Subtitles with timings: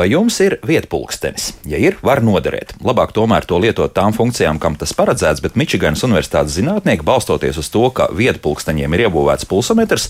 [0.00, 1.50] Vai jums ir vietpulkstenis?
[1.68, 2.70] Ja ir, var noderēt.
[2.80, 7.68] Labāk tomēr to lietot tām funkcijām, kam tas paredzēts, bet Mičiganas Universitātes zinātnieki, balstoties uz
[7.68, 10.06] to, ka vietpulksteņiem ir iebūvēts pulsometrs,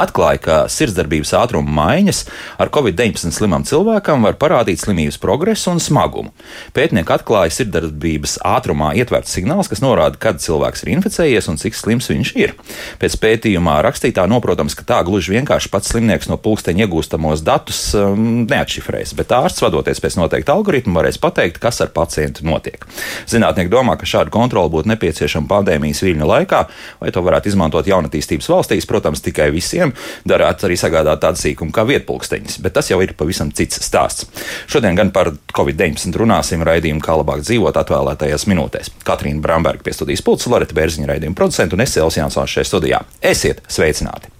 [0.00, 2.22] atklāja, ka sirdsdarbības ātruma maiņas
[2.56, 6.32] ar covid-19 slimam cilvēkam var parādīt slimības progresu un smagumu.
[6.72, 12.08] Pētnieki atklāja sirdsdarbības ātrumā ietverts signāls, kas norāda, kad cilvēks ir inficējies un cik slims
[12.14, 12.56] viņš ir.
[13.02, 18.46] Pēc pētījumā rakstītā noprotams, ka tā gluži vienkārši pats slimnieks no pulksteņa iegūstamos datus um,
[18.48, 22.84] neatšifrēs bet ārsts, vadoties pēc noteikta algoritma, varēs pateikt, kas ar pacientu notiek.
[23.30, 26.60] Zinātnieki domā, ka šāda kontrola būtu nepieciešama pandēmijas viļņu laikā,
[27.02, 28.88] vai to varētu izmantot jaunatīstības valstīs.
[28.90, 29.94] Protams, tikai visiem
[30.28, 34.28] darētu arī sagādāt tādu sīkumu kā vietpulksteņus, bet tas jau ir pavisam cits stāsts.
[34.70, 38.92] Šodien gan par Covid-19 runāsim raidījumu, kā labāk dzīvot atvēlētajās minūtēs.
[39.06, 43.02] Katrīna Bramberga pie studijas pulca, Loreta Bērziņa raidījuma producenta un es Elsijas Jansons šajā studijā.
[43.24, 44.32] Esiet sveicināti!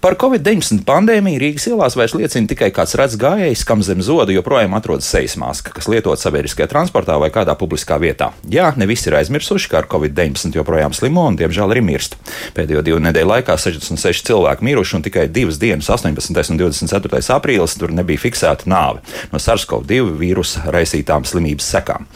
[0.00, 4.74] Par Covid-19 pandēmiju Rīgas ielās vairs liecina tikai kāds redz gājējs, kam zem zoda joprojām
[4.76, 8.30] atrodas sejas maska, kas lietot sabiedriskajā transportā vai kādā publiskā vietā.
[8.48, 12.16] Jā, ne visi ir aizmirsuši, ka ar Covid-19 joprojām slimo un, diemžēl, arī mirst.
[12.56, 16.32] Pēdējo divu nedēļu laikā 66 cilvēki miruši un tikai divas dienas, 18.
[16.54, 17.20] un 24.
[17.36, 22.08] aprīlis, tur nebija fiksēta nāve no SARS-CoV-2 vīrusa raisītām slimības sekām.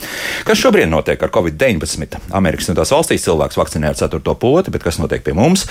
[0.48, 2.20] Kas šobrīd notiek ar Covid-19?
[2.36, 4.34] Amerikas Savienotās valstīs cilvēks vakcinē ar 4.
[4.40, 5.66] poti, bet kas notiek pie mums?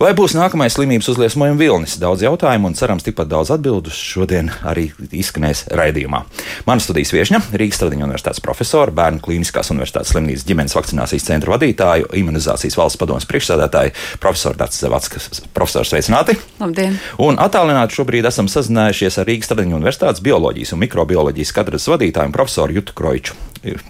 [0.00, 1.96] Vai būs nākamais slimības uzliesmojuma vilnis.
[2.02, 6.22] Daudz jautājumu un cerams tikpat daudz atbildu šodien arī izskanēs raidījumā.
[6.66, 12.10] Mana studijas viesņa Rīgas Stradiņa Universitātes profesora, Bērnu Kliniskās Universitātes slimnīcas ģimenes vakcinācijas centra vadītāju,
[12.20, 15.30] imunizācijas valsts padomas priekšsēdētāju, profesoru Dārts Zavackas.
[15.56, 16.36] Profesors, sveicināti!
[16.60, 16.98] Labdien!
[17.22, 22.80] Un attālināti šobrīd esam sazinājušies ar Rīgas Stradiņa Universitātes bioloģijas un mikrobioloģijas katedras vadītāju profesoru
[22.80, 23.38] Jutu Kroiču.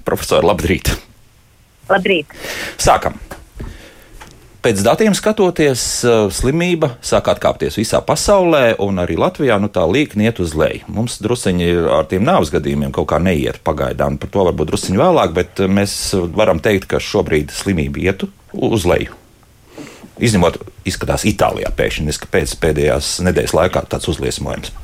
[0.07, 0.95] Profesori, labdrīt!
[1.91, 2.41] Labrīt!
[2.79, 3.19] Sākam!
[4.61, 10.29] Pēc datiem skatoties, eh, slimība sāk atkāpties visā pasaulē, un arī Latvijā nu, tā līkni
[10.29, 10.85] iet uz leju.
[10.87, 15.33] Mums druskuļi ar tiem nāves gadījumiem kaut kā neiet pagaidām, par to varbūt druskuļi vēlāk,
[15.33, 19.17] bet eh, mēs varam teikt, ka šobrīd slimība iet uz leju.
[20.21, 24.75] Izņemot, izskatās Itālijā pēkšņi, pēc pēdējās nedēļas laikā tāds uzliesmojums.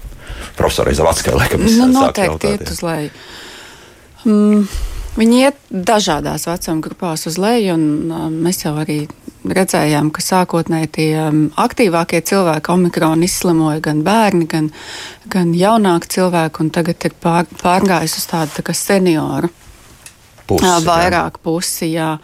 [0.56, 3.12] Profesorai Zavackai, laikam, nu, noteikti iet uz leju.
[4.25, 4.64] Mm.
[5.16, 9.03] Viņi iet dažādās vecuma grupās uz leju, un uh, mēs jau arī
[9.55, 14.71] redzējām, ka sākotnēji tie um, aktīvākie cilvēki omikronu izslimoja gan bērni, gan,
[15.33, 19.53] gan jaunāki cilvēki, un tagad ir pār, pārgājis uz tādu tā senioru
[20.47, 20.71] pusi.
[20.87, 22.17] Vairāk pusi, jā.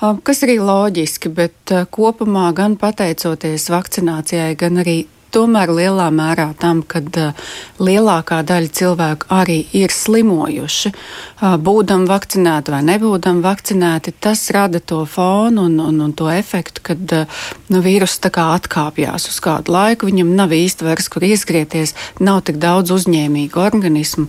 [0.00, 5.02] Kas arī loģiski, bet kopumā gan pateicoties vakcinācijai, gan arī
[5.34, 7.50] tomēr lielā mērā tam, ka uh,
[7.82, 15.02] lielākā daļa cilvēku arī ir slimojuši, uh, būdam vakcinēti vai nebūdam vakcinēti, tas rada to
[15.08, 20.34] fonu un, un, un to efektu, kad uh, nu, vīrus atkāpjas uz kādu laiku, viņam
[20.36, 24.26] nav īsti vairs kur ieskrieties, nav tik daudz uzņēmīgu organismu,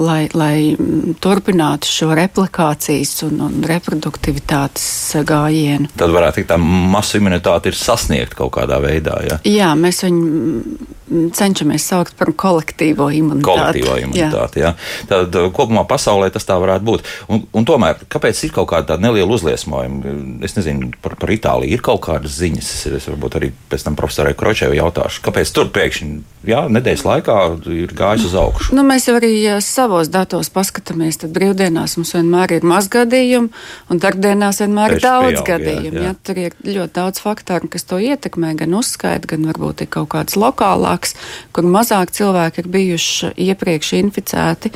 [0.00, 4.86] lai, lai mm, turpinātu šo replikācijas un, un reproduktivitātes
[5.28, 5.90] gājienu.
[6.00, 9.18] Tad varētu teikt, tā masu imunitāte ir sasniegta kaut kādā veidā.
[9.26, 9.40] Ja?
[9.46, 10.64] Jā, mēs viņu 嗯
[11.10, 13.50] cenšamies saukt par kolektīvo imunitāti.
[13.50, 14.72] Kolektīvo imunitāti, jā.
[14.72, 15.06] jā.
[15.10, 17.08] Tad uh, kopumā pasaulē tas tā varētu būt.
[17.32, 20.14] Un, un tomēr, kāpēc ir kaut kāda neliela uzliesmojuma?
[20.46, 22.70] Es nezinu, par, par Itāliju ir kaut kādas ziņas.
[23.00, 26.10] Es varbūt arī pēc tam profesorai Kročēju jautāšu, kāpēc tur pēkšņi,
[26.50, 27.38] jā, nedēļas laikā
[27.74, 28.76] ir gājis uz augšu.
[28.78, 29.32] Nu, mēs jau arī
[29.64, 33.50] savos datos paskatāmies, tad brīvdienās mums vienmēr ir maz gadījumu,
[33.90, 35.90] un darbdienās vienmēr ir daudz pieaug, gadījumu.
[35.90, 36.06] Jā, jā.
[36.10, 40.12] Jā, tur ir ļoti daudz faktoru, kas to ietekmē, gan uzskaita, gan varbūt ir kaut
[40.14, 41.14] kādas lokālās mazāks,
[41.52, 44.70] kur mazāk cilvēki ir bijuši iepriekš inficēti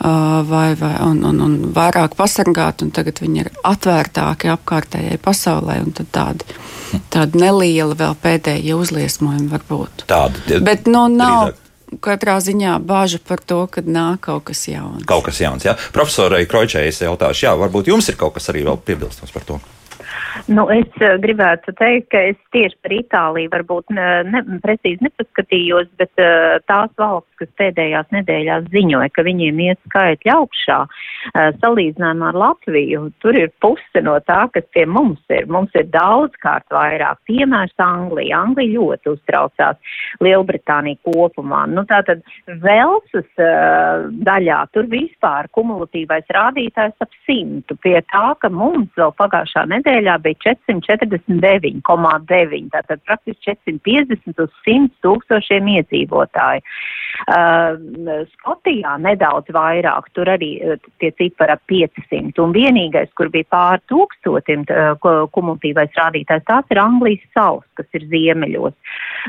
[0.00, 5.80] vai, vai, un, un, un vairāk pasargāti, un tagad viņi ir atvērtāki apkārtējai pasaulē.
[6.12, 6.44] Tādi,
[7.10, 10.06] tādi nelieli vēl pēdējie uzliesmojumi var būt.
[10.06, 11.50] Tādi, Bet nu, nav.
[11.50, 11.66] Drīzāk
[12.00, 15.02] katrā ziņā bāža par to, ka nāk kaut kas jauns.
[15.10, 15.74] Kaut kas jauns, jā.
[15.90, 19.58] Profesorai Kročai es jautāšu, jā, varbūt jums ir kaut kas arī vēl piebilstams par to.
[20.50, 25.90] Nu, es uh, gribētu teikt, ka es tieši par Itāliju varbūt ne, ne, precīzi nepaskatījos,
[26.00, 32.30] bet uh, tās valsts, kas pēdējās nedēļās ziņoja, ka viņiem iet skaitļi augšā, uh, salīdzinājumā
[32.32, 35.48] ar Latviju, tur ir puse no tā, kas pie mums ir.
[35.50, 37.20] Mums ir daudzkārt vairāk.
[37.30, 38.42] Piemērs Anglija.
[38.44, 39.80] Anglija ļoti uztraucās.
[40.24, 41.64] Lielbritānija kopumā.
[41.70, 42.22] Nu, tātad
[42.62, 49.66] Velsas uh, daļā tur vispār kumulatīvais rādītājs ap simtu pie tā, ka mums vēl pagājušā
[49.74, 56.62] nedēļā bija 449,9, tātad praktiski 450 uz 100 tūkstošiem iedzīvotāju.
[57.20, 57.70] Uh,
[58.32, 60.66] Skotijā nedaudz vairāk, tur arī uh,
[61.02, 64.94] tie cipari ap 500, un vienīgais, kur bija pār tūkstotim uh,
[65.34, 68.74] kumulatīvais rādītājs, tās ir Anglijas saus, kas ir ziemeļos.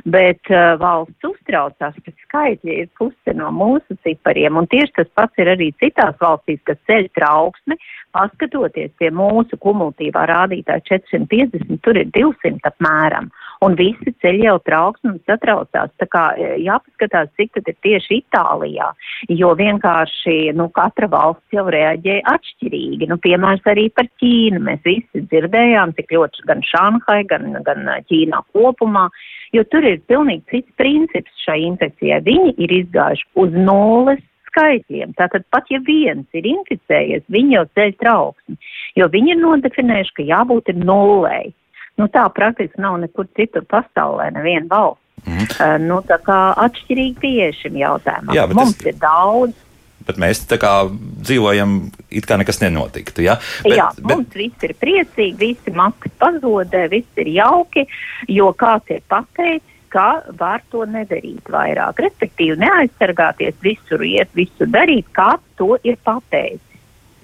[0.06, 5.36] Bet uh, valsts uztraucās, ka skaitļi ir puse no mūsu cipariem, un tieši tas pats
[5.42, 7.76] ir arī citās valstīs, kas ceļ trauksmi,
[8.16, 13.30] paskatoties pie mūsu kumulatīvā rādītāja 450, tur ir 200 apmēram
[13.66, 15.92] un visi ceļ jau trauksmi un satraucās.
[16.02, 18.90] Tā kā e, jāpaskatās, cik tad ir tieši Itālijā,
[19.30, 23.10] jo vienkārši, nu, katra valsts jau reaģēja atšķirīgi.
[23.12, 24.64] Nu, piemērs arī par Ķīnu.
[24.66, 29.08] Mēs visi dzirdējām, cik ļoti gan Šanhai, gan, gan Ķīnā kopumā,
[29.56, 32.22] jo tur ir pilnīgi cits princips šai infekcijai.
[32.26, 35.16] Viņi ir izgājuši uz nulles skaitļiem.
[35.18, 38.60] Tātad pat ja viens ir inficējies, viņi jau ceļ trauksmi,
[39.00, 41.56] jo viņi ir nodefinējuši, ka jābūt ir nulēji.
[42.00, 45.02] Nu, tā praktiski nav nekur citur pasaulē, neviena valsts.
[45.22, 45.50] Mm.
[45.54, 48.34] Uh, nu, tā kā atšķirīgi pieeja šim jautājumam.
[48.34, 48.88] Jā, Mums es...
[48.90, 49.68] ir daudz.
[50.08, 51.76] Bet mēs tā kā dzīvojam,
[52.10, 53.22] it kā nekas nenotiktu.
[53.28, 53.36] Ja?
[53.62, 54.08] Bet, Jā, bet...
[54.10, 57.86] mums viss ir priecīgi, visi maskas pazudē, viss ir jauki,
[58.34, 62.00] jo kāds ir pateicis, ka var to nedarīt vairāk.
[62.06, 66.80] Respektīvi, neaizsargāties, visur iet, visu darīt, kāds to ir pateicis.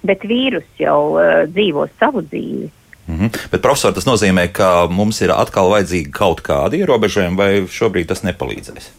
[0.08, 2.70] Bet vīrus jau uh, dzīvo savu dzīvi.
[3.08, 3.50] Mm -hmm.
[3.52, 8.24] Bet, profesor, tas nozīmē, ka mums ir atkal vajadzīgi kaut kādi ierobežojumi, vai šobrīd tas
[8.24, 8.92] nepalīdzēs?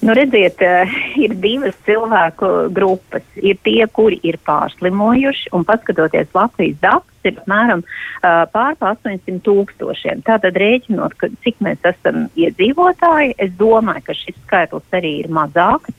[0.00, 3.22] Nu, redziet, eh, ir divas cilvēku grupas.
[3.34, 10.22] Ir tie, kuri ir pārslimojuši, un paskatoties Latvijas datus, ir apmēram uh, pār 800 tūkstošiem.
[10.26, 15.94] Tātad rēķinot, ka, cik mēs esam iedzīvotāji, es domāju, ka šis skaitlis arī ir mazāks.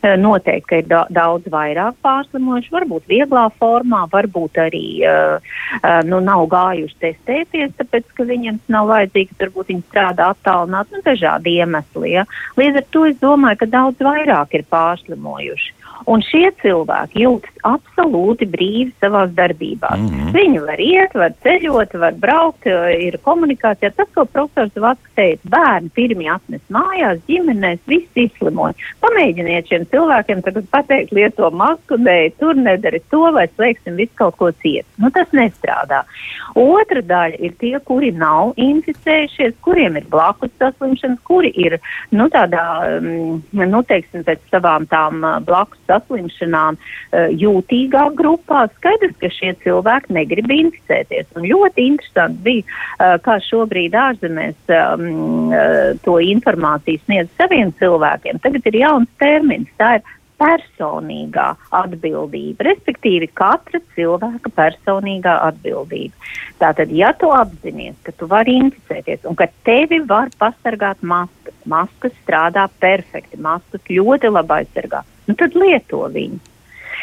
[0.00, 5.50] Uh, noteikti, ka ir da daudz vairāk pārslimojuši, varbūt vieglā formā, varbūt arī uh,
[5.80, 11.02] uh, nu, nav gājuši testēties, tāpēc, ka viņiem nav vajadzīgs, varbūt viņi strādā attālināt, nu,
[11.06, 12.14] dažādi iemesli.
[12.16, 12.26] Ja.
[12.60, 15.79] Līdz ar to es domāju, ka daudz vairāk ir pārslimojuši.
[16.08, 19.98] Un šie cilvēki jūtas absolūti brīvi savās darbībās.
[19.98, 20.32] Mm -hmm.
[20.36, 22.66] Viņi var iet, var ceļot, var braukt,
[22.96, 23.92] ir komunikācijā.
[23.96, 28.74] Tas, ko profesors Vats teica, bērni pirmie atnes mājās, ģimenēs, viss izslimoja.
[29.00, 34.36] Pamēģiniet šiem cilvēkiem tagad pateikt, lieto masku, dēļ, tur nedari to, vai slēgsim visu kaut
[34.36, 34.86] ko ciet.
[34.96, 36.04] Nu, tas nestrādā.
[36.54, 41.78] Otra daļa ir tie, kuri nav inficējušies, kuriem ir blakus saslimšanas, kuri ir,
[42.10, 42.64] nu, tādā,
[43.00, 48.64] mm, nu, teiksim, pēc savām tām blakus saslimšanām uh, jūtīgā grupā.
[48.78, 51.28] Skaidrs, ka šie cilvēki negrib inficēties.
[51.36, 55.52] Un ļoti interesanti bija, uh, kā šobrīd ārzemēs um,
[56.04, 58.40] to informāciju sniedz saviem cilvēkiem.
[58.44, 59.70] Tagad ir jauns termins.
[59.80, 66.30] Tā ir personīgā atbildība, respektīvi katra cilvēka personīgā atbildība.
[66.60, 72.16] Tātad, ja tu apzinājies, ka tu vari inficēties un ka tevi var pasargāt maskas, maskas
[72.22, 76.40] strādā perfekti, maskas ļoti labi aizsargā, nu tad lieto viņu.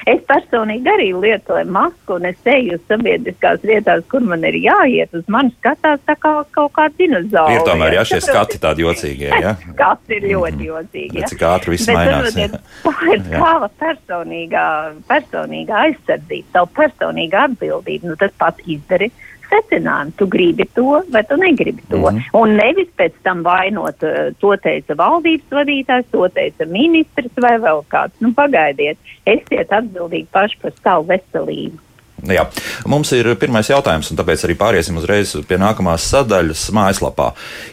[0.05, 5.13] Es personīgi arī lietoju masku, un es eju uz sabiedriskās vietās, kur man ir jāiet.
[5.17, 7.55] Uz mani skatās tā kā kaut kāda dinozaura.
[7.55, 9.55] Ir tomēr, jā, šie skati tādi jocīgie, jā?
[9.73, 10.67] Skati ir ļoti mm.
[10.67, 11.31] jocīgi, jā.
[11.31, 12.37] Cik ātri viss Bet, mainās.
[12.37, 12.49] Jā.
[12.87, 14.67] Tā ir tava personīgā,
[15.09, 18.11] personīgā aizsardzība, tavu personīga atbildība.
[18.11, 19.09] Nu, tas pats izdari
[19.51, 20.13] secinājumu.
[20.17, 21.97] Tu gribi to vai tu negribi to.
[21.97, 22.41] Mm -hmm.
[22.41, 27.83] Un nevis pēc tam vainot, eh, to teica valdības vadītājs, to teica ministrs vai vēl
[27.89, 28.15] kāds.
[28.19, 31.86] Nu, pagaidiet, esiet atbildīgi paši par savu veselību.
[32.25, 32.47] Jā.
[32.89, 37.27] Mums ir pirmais jautājums, un tāpēc arī pāriesim uzreiz pie nākamās sadaļas mājaslapā.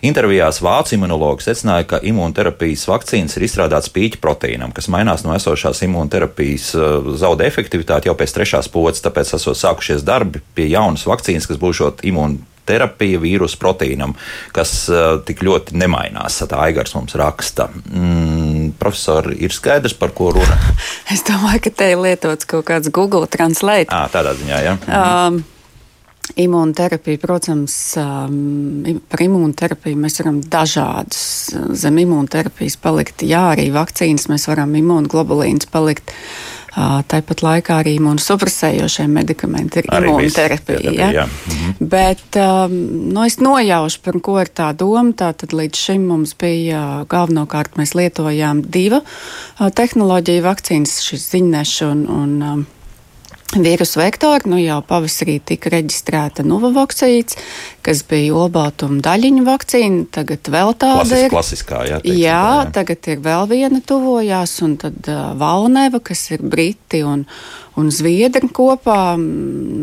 [0.04, 5.80] Intervijās vācu imunologs secināja, ka imūnterapijas vakcīnas ir izstrādātas pīķa proteīnam, kas mainās no esošās
[5.88, 11.48] imūnterapijas, uh, zaudē efektivitāti jau pēc trešās podas, tāpēc esot sākušies darbi pie jaunas vakcīnas,
[11.48, 14.14] kas būs imūnterapija terapija vīrusu proteīnam,
[14.56, 16.40] kas uh, tik ļoti nemainās.
[16.48, 17.68] Tā Aigars mums raksta.
[17.92, 20.58] Mm, profesori, ir skaidrs, par ko runa?
[21.14, 23.92] es domāju, ka te ir lietots kaut kāds Google Translate.
[23.92, 24.78] À, tādā ziņā, jā.
[24.88, 25.02] Ja?
[25.28, 25.42] Um,
[26.40, 28.80] Imūnoterapija, protams, um,
[29.12, 31.20] par imūnoterapiju mēs varam dažādus
[31.78, 33.22] zem imūnoterapijas palikt.
[33.28, 36.10] Jā, arī vakcīnas mēs varam imūnoglobulīns palikt.
[36.74, 40.94] Tāpat laikā arī imunosupresējošie medikamenti ir imūnoterapija.
[40.96, 41.10] Ja?
[41.20, 41.26] Jā.
[41.26, 41.88] Mhm.
[41.94, 42.38] Bet
[42.72, 45.12] nu, es nojaušu, par ko ir tā doma.
[45.14, 49.04] Tātad līdz šim mums bija galvenokārt mēs lietojām divu
[49.58, 52.66] tehnoloģiju vakcīnas, šis ziņnešu un, un
[53.62, 54.48] vīrusu vektori.
[54.50, 57.36] Nu, jau pavasarī tika reģistrēta Novavaksīns,
[57.84, 60.06] kas bija olbaltuma daļiņu vakcīna.
[60.14, 61.32] Tagad vēl tāda Klasis, ir.
[61.32, 62.72] Klasiskā, jā, teiksim, Jā, tā, jā.
[62.78, 67.26] tagad ir vēl viena tuvojās, un tad uh, Valneva, kas ir Briti un,
[67.80, 69.00] un Zviedri kopā.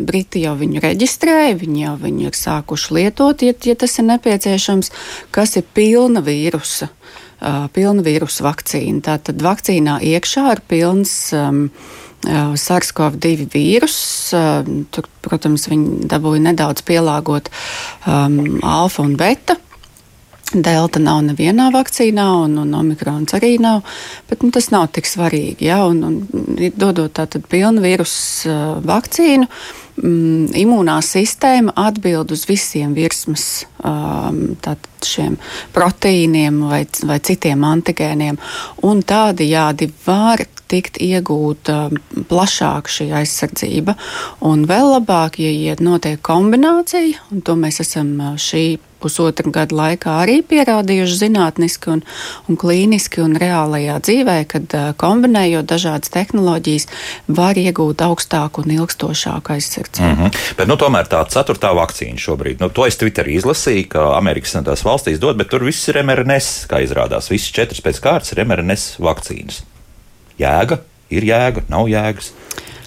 [0.07, 4.91] Briti jau viņu reģistrēja, viņi jau viņu ir sākuši lietot, ja, ja tas ir nepieciešams,
[5.31, 6.91] kas ir pilna vīrusa.
[7.41, 9.01] Uh, pilna vīrusu vakcīna.
[9.01, 11.63] Tātad vakcīnā iekšā ir pilns um,
[12.27, 13.97] SARS-CoV-2 vīrus.
[14.35, 17.49] Uh, tur, protams, viņi dabūja nedaudz pielāgot
[18.05, 19.57] um, alfa un beta.
[20.51, 23.85] Delta nav nevienā vakcīnā, un, un omikrons arī nav.
[24.29, 25.69] Bet nu, tas nav tik svarīgi.
[25.69, 25.85] Ja?
[25.87, 26.17] Un, un,
[26.75, 28.51] dodot tādu pilnu vīrusu
[28.87, 29.47] vakcīnu,
[30.01, 34.57] mm, imūnā sistēma atbild uz visiem virsmas um,
[35.71, 38.39] proteīniem vai, vai citiem antigēniem.
[38.87, 41.89] Un tādējādi var tikt iegūta
[42.29, 43.95] plašāka šī aizsardzība.
[44.47, 48.65] Un vēl labāk, ja, notiek kombinācija, un to mēs esam šī
[49.01, 52.03] pusotra gada laikā arī pierādījuši zinātniski un,
[52.47, 56.87] un klīniski un reālajā dzīvē, kad kombinējot dažādas tehnoloģijas,
[57.27, 60.07] var iegūt augstāku un ilgstošāku aizsardzību.
[60.07, 60.55] Mm -hmm.
[60.57, 64.85] Bet nu, tomēr tā ceturtā vakcīna šobrīd, nu, to es Twitterī izlasīju, ka Amerikas Savienotās
[64.85, 67.29] valstīs dod, bet tur viss ir mRNS, kā izrādās.
[67.31, 69.63] Visas četras pēc kārtas ir mRNS vakcīnas.
[70.39, 72.31] Jēga ir jēga, nav jēgas.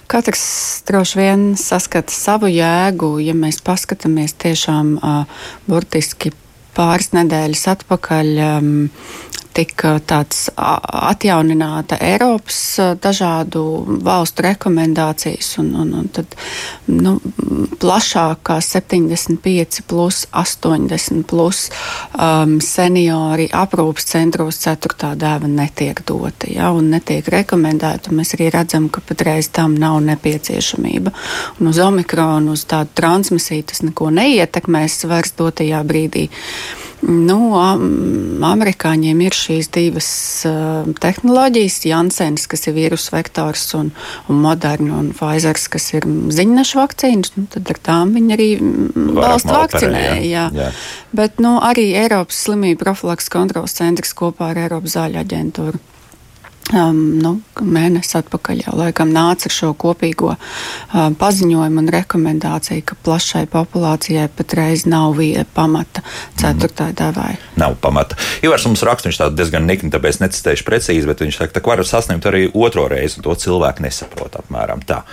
[0.07, 6.29] Katrs droši vien saskata savu jēgu, ja mēs paskatāmies tiešām uh, burtiski
[6.77, 8.29] pāris nedēļas atpakaļ.
[8.45, 8.69] Um,
[9.55, 12.59] tika tāds atjaunināta Eiropas
[13.01, 13.63] dažādu
[14.03, 16.35] valstu rekomendācijas, un, un, un tad
[16.91, 17.15] nu,
[17.79, 21.69] plašākā 75 plus 80 plus
[22.13, 25.13] um, seniori aprūpas centros 4.
[25.19, 28.13] dēva netiek dota, ja, un netiek rekomendēta.
[28.15, 31.13] Mēs arī redzam, ka patreiz tam nav nepieciešamība.
[31.59, 36.27] Un uz omikronu, uz tādu transmisiju tas neko neietekmēs vairs dotajā brīdī.
[37.03, 37.37] Nu,
[38.45, 40.09] amerikāņiem ir šīs divas
[40.47, 43.91] uh, tehnoloģijas, Jansens, kas ir vīrusu vektors, un,
[44.31, 47.33] un Moderna un Pfizer, kas ir ziņnešu vakcīnas.
[47.35, 48.49] Nu, tad ar tām viņi arī
[49.19, 50.21] valsts vakcinēja.
[50.23, 50.45] Jā.
[50.55, 50.69] Jā.
[51.15, 55.83] Bet nu, arī Eiropas slimību profilaks kontrols centrs kopā ar Eiropas zāļu aģentūru
[56.73, 62.97] um, nu, mēnesi atpakaļ jau laikam nāca ar šo kopīgo um, paziņojumu un rekomendāciju, ka
[63.05, 65.19] plašai populācijai patreiz nav
[65.53, 66.03] pamata
[66.39, 67.35] ceturtai devai.
[67.61, 68.17] Nav pamata.
[68.45, 71.85] Ivars mums raksta, viņš tādu diezgan nikni, tāpēc necitēšu precīzi, bet viņš saka, ka var
[71.87, 75.03] sasniegt arī otro reizi, un to cilvēku nesaprot apmēram tā.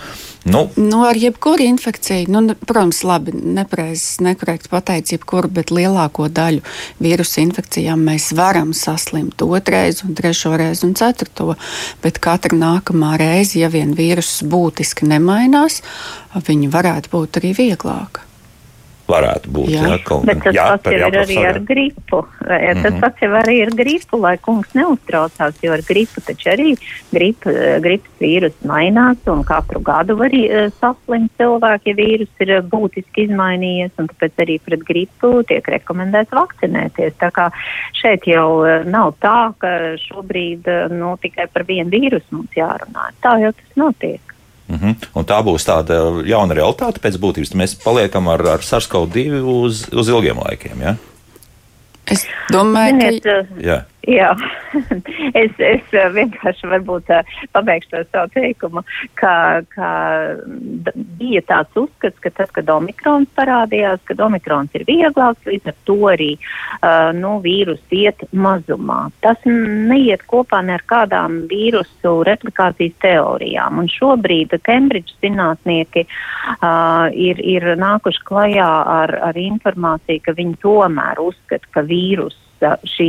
[0.43, 0.69] Nu.
[0.75, 6.59] Nu, ar jebkuru infekciju, nu, protams, labi, nepareizs, nekorekts pateicis, jebkuru, bet lielāko daļu
[7.03, 11.55] vīrusu infekcijām mēs varam saslimt otrais, un trešo reizi un ceturto.
[12.03, 15.79] Bet katra nākamā reize, ja vien vīruss būtiski nemainās,
[16.35, 18.32] viņi varētu būt arī vieglāki
[19.09, 19.69] varētu būt.
[19.73, 19.83] Jā.
[19.87, 22.19] Jā, kaut, Bet tas jā, pats jau ir arī ar gripu.
[22.23, 22.83] Mm -hmm.
[22.83, 26.75] Tas pats jau arī ir gripu, lai kungs neuztraucās, jo ar gripu taču arī
[27.11, 33.27] gripa, gripas vīrus mainās un katru gadu var uh, saslimt cilvēki, ja vīrus ir būtiski
[33.27, 37.13] izmainījies, un tāpēc arī pret gripu tiek rekomendēts vakcinēties.
[37.19, 37.49] Tā kā
[37.93, 43.11] šeit jau nav tā, ka šobrīd nu, tikai par vienu vīrusu mums jārunā.
[43.21, 44.32] Tā jau tas notiek.
[44.69, 44.89] Uh mhm.
[44.89, 45.07] -huh.
[45.13, 47.55] Un tā būs tāda jauna realitāte pēc būtības.
[47.55, 50.81] Mēs paliekam ar, ar SARS-CoV-2 uz, uz ilgiem laikiem.
[50.81, 50.95] Ja?
[52.05, 53.45] Es domāju, Ziniet, ka.
[53.57, 53.83] Jā.
[54.03, 54.33] Jā,
[55.41, 57.07] es, es vienkārši varbūt
[57.55, 58.81] pabeigšu to savu teikumu,
[59.15, 59.91] ka, ka
[61.21, 65.97] bija tāds uzskats, ka tad, kad omikrons parādījās, kad omikrons ir vieglāks, līdz ar to
[66.11, 69.07] arī uh, nu, vīrus iet mazumā.
[69.23, 73.79] Tas neiet kopā ne ar kādām vīrusu replikācijas teorijām.
[73.85, 81.23] Un šobrīd Kembridžas zinātnieki uh, ir, ir nākuši klajā ar, ar informāciju, ka viņi tomēr
[81.23, 82.42] uzskata, ka vīrus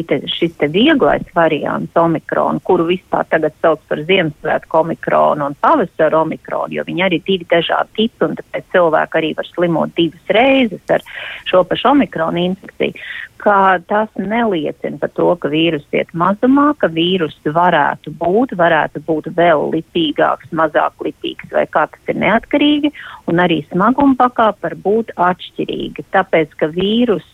[0.08, 6.22] te, šis te vieglais variants omikrona, kuru vispār tagad sauc par Ziemassvētku omikronu un pavasaru
[6.24, 10.96] omikronu, jo viņi arī divi dažādi tipi, un tāpēc cilvēki arī var slimot divas reizes
[10.96, 11.04] ar
[11.50, 12.98] šo pašu omikronu infekciju,
[13.44, 19.28] ka tas neliecina par to, ka vīrus iet mazumā, ka vīrus varētu būt, varētu būt
[19.36, 22.94] vēl lipīgāks, mazāk lipīgs, vai kā tas ir neatkarīgi,
[23.28, 27.26] un arī smaguma pakāpe var būt atšķirīga, tāpēc, ka vīrus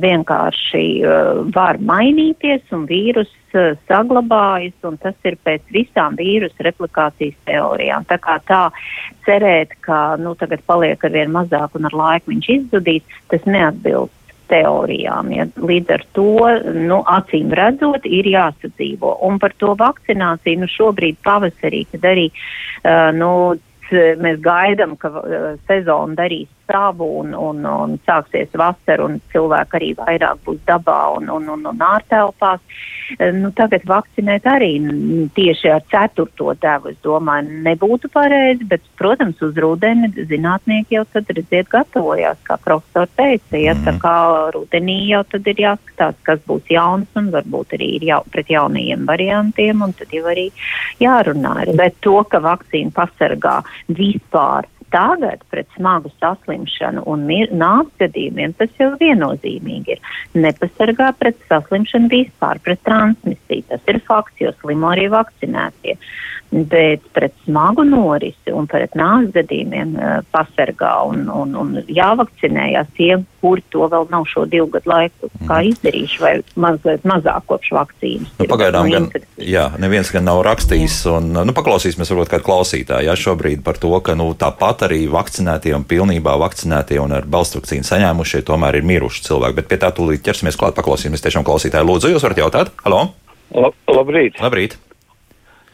[0.00, 7.36] vienkārši uh, var mainīties un vīrus uh, saglabājas, un tas ir pēc visām vīrusu replikācijas
[7.48, 8.06] teorijām.
[8.10, 8.62] Tā kā tā
[9.26, 14.16] cerēt, ka nu, tagad paliek ar vien mazāk un ar laiku viņš izzudīs, tas neatbilst
[14.50, 15.30] teorijām.
[15.30, 15.46] Ja.
[15.54, 16.30] Līdz ar to,
[16.74, 19.20] nu, acīm redzot, ir jāsadzīvo.
[19.26, 22.30] Un par to vakcināciju, nu, šobrīd pavasarī, kad arī,
[22.82, 23.32] uh, nu,
[23.90, 25.10] mēs gaidām, ka
[25.66, 31.28] sezona darīs savu un, un, un sāksies vasara un cilvēki arī vairāk būs dabā un,
[31.32, 32.62] un, un, un ārtelpās.
[33.34, 34.70] Nu, tagad vakcinēt arī
[35.34, 41.32] tieši ar ceturto devu, es domāju, nebūtu pareizi, bet, protams, uz rudeni zinātnieki jau tad,
[41.34, 43.82] redziet, gatavojās, kā profesors teica, ja mm.
[43.88, 44.14] tā kā
[44.54, 49.02] rudenī jau tad ir jāskatās, kas būs jauns un varbūt arī ir jau pret jaunajiem
[49.10, 50.46] variantiem un tad jau arī
[51.02, 51.56] jārunā.
[51.74, 53.58] Bet to, ka vakcīna pasargā
[53.90, 60.02] vispār tagad pret smagu saslimšanu un nāves gadījumiem tas jau viennozīmīgi ir.
[60.34, 63.66] Nepasargā pret saslimšanu vispār, pret transmisiju.
[63.70, 65.96] Tas ir fakts, jo slimo arī vakcinētie.
[66.50, 73.12] Bet pret smagu norisi un pret nāves gadījumiem uh, pasargā un, un, un jāvakcinējās tie,
[73.38, 75.68] kuri to vēl nav šo divu gadu laiku kā mhm.
[75.70, 78.34] izdarījuši vai mazliet mazāk kopš vakcīnas.
[78.40, 79.06] Nu, pagaidām gan,
[79.38, 83.94] jā, neviens gan nav rakstījis un, nu, paklausīsimies varbūt kādu klausītāju, jā, šobrīd par to,
[84.02, 89.26] ka, nu, tāpat arī vakcinētie un pilnībā vakcinētie un ar balstvakcīnu saņēmušie tomēr ir miruši
[89.30, 91.92] cilvēki, bet pie tā tūlīt ķersimies klāt, paklausīsimies tiešām klausītāju.
[91.94, 92.76] Lūdzu, jūs varat jautāt?
[92.82, 93.06] Halo!
[93.54, 94.42] Lab, labrīt!
[94.42, 94.80] Labrīt!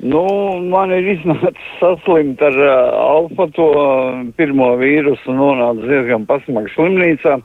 [0.04, 0.26] Nu,
[0.68, 7.38] man ir iznācis saslimt ar uh, alfa to uh, pirmo vīrusu, nonāca diezgan pasmaga slimnīcā.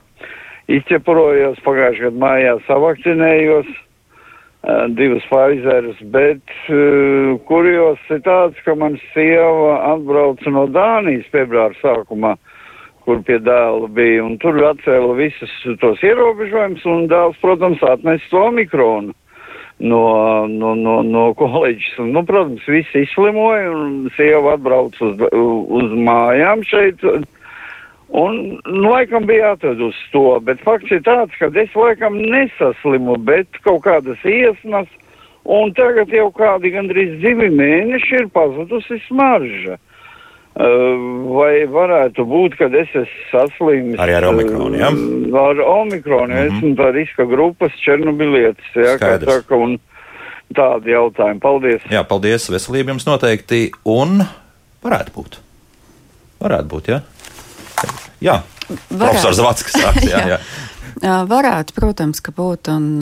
[0.71, 8.99] Izķeprojos pagājušajā gadā mājā savakcinējos uh, divas Pfizerus, bet uh, kurjos ir tāds, ka man
[9.13, 12.35] sieva atbrauca no Dānijas februāra sākumā,
[13.07, 18.45] kur pie dēla bija, un tur atcēla visus tos ierobežojumus, un dēls, protams, atnesa to
[18.59, 19.15] mikronu
[19.81, 21.97] no, no, no, no koledžas.
[21.99, 27.03] Un, nu, protams, visi izslimoja un sieva atbrauc uz, uz mājām šeit.
[28.11, 33.61] Un, nu, laikam bija atradusi to, bet fakts ir tāds, ka es laikam nesaslimu, bet
[33.65, 34.89] kaut kādas iesnas,
[35.47, 39.79] un tagad jau kādi gandrīz divi mēneši ir pazudusi smarža.
[40.51, 44.75] Vai varētu būt, ka es esmu saslimis arī ar omikronu?
[44.75, 44.89] Ja?
[45.39, 46.57] Ar omikronu, mm -hmm.
[46.57, 49.79] esmu tā riska grupas Černobilietis, ja, kā saka, un
[50.53, 51.39] tādi jautājumi.
[51.39, 51.81] Paldies!
[51.89, 54.25] Jā, paldies, veselība jums noteikti, un
[54.83, 55.39] varētu būt.
[56.41, 56.99] Varētu būt, jā.
[56.99, 57.01] Ja?
[58.21, 58.35] Jā,
[58.89, 58.97] varētu.
[58.99, 60.39] profesors Zavats, kas sāks, jā, jā.
[61.01, 63.01] Varētu, protams, ka būt, un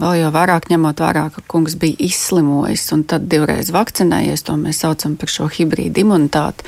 [0.00, 4.80] vēl jau vairāk ņemot vērā, ka kungs bija izslimojis un tad divreiz vakcinējies, to mēs
[4.84, 6.64] saucam par šo hibrīdu imunitāti.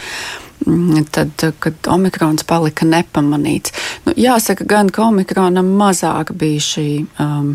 [0.68, 3.72] Mm, tad, kad omikrons palika nepamanīts,
[4.04, 7.54] nu, jāsaka, gan ka omikronam mazāk bija šī um,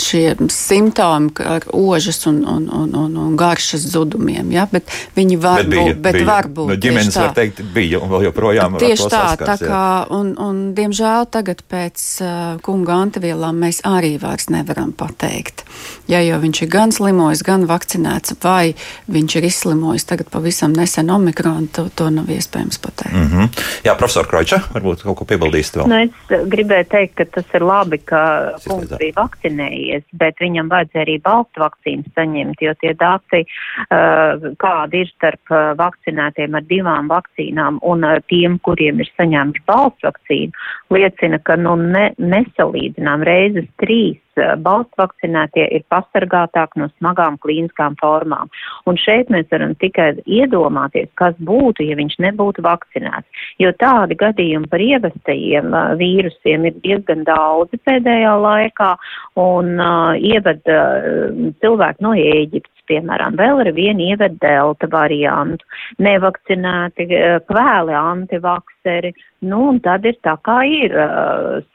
[0.00, 4.50] šie simptomi ar ožas un, un, un, un, un garšas zudumiem.
[4.54, 4.66] Ja?
[4.70, 6.26] Bet viņi var bet bija, būt, bet bija.
[6.28, 6.70] var būt.
[6.70, 8.78] No ģimenes var teikt, bija un vēl joprojām.
[8.80, 9.84] Tieši tā, saskars, tā kā,
[10.16, 12.32] un, un diemžēl tagad pēc uh,
[12.66, 15.64] kunga antivielām mēs arī vairs nevaram pateikt.
[16.10, 18.74] Ja jau viņš ir gan slimojis, gan vakcinēts, vai
[19.12, 23.16] viņš ir izslimojis tagad pavisam nesen omikronu, to, to nav iespējams pateikt.
[23.16, 23.64] Mm -hmm.
[23.84, 25.88] Jā, profesor Kroča, varbūt kaut ko piebildīsit vēl.
[25.88, 28.22] Nu, es gribēju teikt, ka tas ir labi, ka
[28.66, 33.46] kungs bija vakcinējis vakcinējies, bet viņam vajadzēja arī balstu vakcīnu saņemt, jo tie dati,
[33.90, 39.64] uh, kādi ir starp uh, vakcinētiem ar divām vakcīnām un uh, tiem, kuriem ir saņēmuši
[39.66, 40.52] balstu vakcīnu,
[40.90, 44.25] liecina, ka nu ne, nesalīdzinām reizes trīs Eh,
[44.62, 48.50] balsts vakcinētie ir pasargātāki no smagām klīniskām formām.
[48.86, 53.44] Un šeit mēs varam tikai iedomāties, kas būtu, ja viņš nebūtu vakcinēts.
[53.62, 58.92] Jo tādi gadījumi par ievestajiem uh, vīrusiem ir diezgan daudzi pēdējā laikā,
[59.40, 65.66] un uh, ieved uh, cilvēki no Ēģiptes piemēram, vēl ar vienu ieved delta variantu,
[66.02, 67.08] nevakcinēti,
[67.48, 69.12] kvēli antivakseri,
[69.46, 70.96] nu, un tad ir tā kā ir.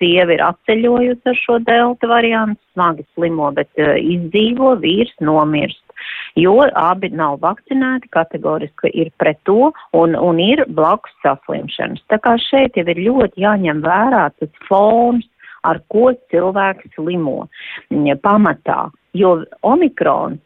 [0.01, 5.83] Sieva ir atceļojusi ar šo delta variantu, smagi slimo, bet izdzīvo, vīrs nomirst
[6.35, 12.03] jo abi nav vakcinēti, kategoriski ir pret to un, un ir blakus saslimšanas.
[12.11, 15.27] Tā kā šeit jau ir ļoti jāņem vērā tas fons,
[15.67, 17.45] ar ko cilvēks slimo
[18.23, 20.41] pamatā, jo omikrons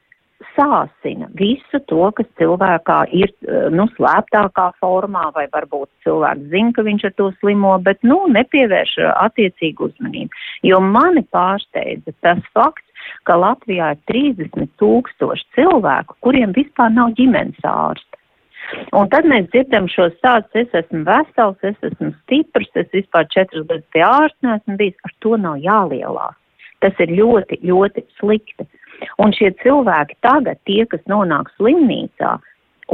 [0.55, 6.85] sāsina visu to, kas cilvēkā ir, eh, nu, slēptākā formā, vai varbūt cilvēks zina, ka
[6.87, 10.43] viņš ar to slimo, bet, nu, nepievērš eh, attiecīgu uzmanību.
[10.63, 12.85] Jo mani pārsteidza tas fakts,
[13.23, 18.21] ka Latvijā ir 30 tūkstoši cilvēku, kuriem vispār nav ģimenes ārsta.
[18.97, 23.67] Un tad mēs dzirdam šo stāstu, es esmu vesels, es esmu stiprs, es vispār četras
[23.69, 26.37] gadus pie ārsta neesmu bijis, ar to nav jālielās.
[26.83, 28.65] Tas ir ļoti, ļoti slikti.
[29.21, 32.35] Un šie cilvēki tagad, tie, kas nonāk slimnīcā,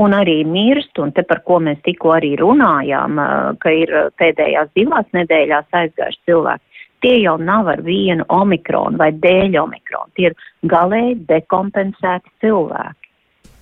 [0.02, 3.20] un arī mirst, un te par ko mēs tikko arī runājām,
[3.60, 9.58] ka ir pēdējās divās nedēļās aizgājuši cilvēki, tie jau nav ar vienu omikronu vai dēļ
[9.64, 10.38] omikronu, tie ir
[10.72, 13.01] galēji dekompensēti cilvēki.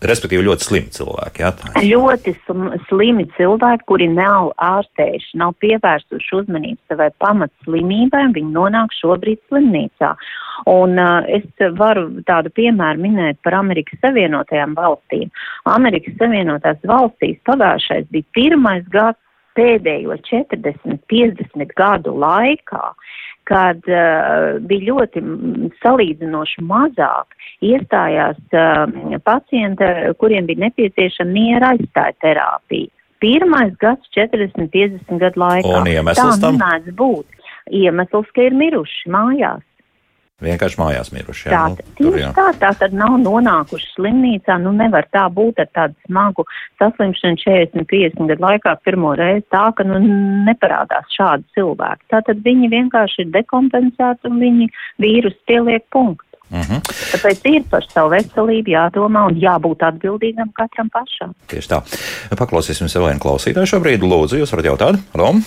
[0.06, 1.44] Respektīvi ļoti slimi cilvēki.
[1.44, 1.72] Jā, tā.
[1.84, 2.34] Ļoti
[2.88, 10.14] slimi cilvēki, kuri nav ārstējuši, nav pievērsuši uzmanību savai pamatslimībai, viņi nonāk šobrīd slimnīcā.
[10.70, 11.46] Un uh, es
[11.80, 15.32] varu tādu piemēru minēt par Amerikas Savienotajām valstīm.
[15.72, 19.20] Amerikas Savienotās valstīs pagājušais bija pirmais gads
[19.60, 22.84] pēdējo 40, 50 gadu laikā,
[23.50, 25.24] kad uh, bija ļoti
[25.82, 27.36] salīdzinoši mazāk
[27.66, 29.90] iestājās uh, pacienti,
[30.22, 32.92] kuriem bija nepieciešama miera aizstāja terapija.
[33.20, 35.74] Pirmais gads 40, 50 gadu laikā.
[35.82, 36.56] Un iemesls tam?
[36.56, 37.50] Tā mēdz būt.
[37.76, 39.66] Iemesls, ka ir miruši mājās.
[40.40, 41.50] Vienkārši mājās miruši.
[41.52, 42.30] Jā, tā, nu, tur, jā.
[42.38, 44.56] tā, tā tad nav nonākuši slimnīcā.
[44.64, 46.46] Nu, nevar tā būt ar tādu smagu
[46.80, 50.00] saslimšanu 40, 50 gadu laikā pirmo reizi tā, ka nu,
[50.48, 52.08] neparādās šādi cilvēki.
[52.16, 54.72] Tātad viņi vienkārši ir dekompensēti un viņi
[55.04, 56.26] vīrus pieliek punktu.
[56.50, 56.62] Mhm.
[56.62, 56.82] -huh.
[57.14, 61.36] Tāpēc ir par savu veselību jādomā un jābūt atbildīgam katram pašam.
[61.48, 61.84] Tieši tā.
[62.34, 64.02] Paklausīsim sev vienu klausītāju šobrīd.
[64.02, 64.96] Lūdzu, jūs varat jautāt?
[65.14, 65.44] Rom?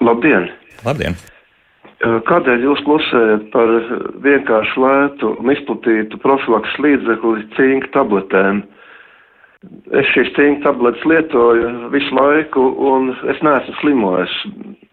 [0.00, 0.52] Labdien!
[0.84, 1.16] Labdien!
[2.04, 3.70] Kādēļ jūs klusējat par
[4.24, 8.60] vienkārši lētu un izplatītu profilaks līdzekli cinka tabletēm?
[9.96, 14.34] Es šīs cinka tabletes lietoju visu laiku, un es neesmu slimojis.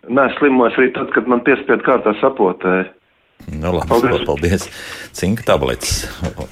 [0.08, 2.88] Neesmu slimojis arī tad, kad man piespiedu kārtā sapotēja.
[3.52, 4.26] Nu, labi, paldies.
[4.26, 4.68] paldies.
[5.12, 6.04] Cinka tabletes.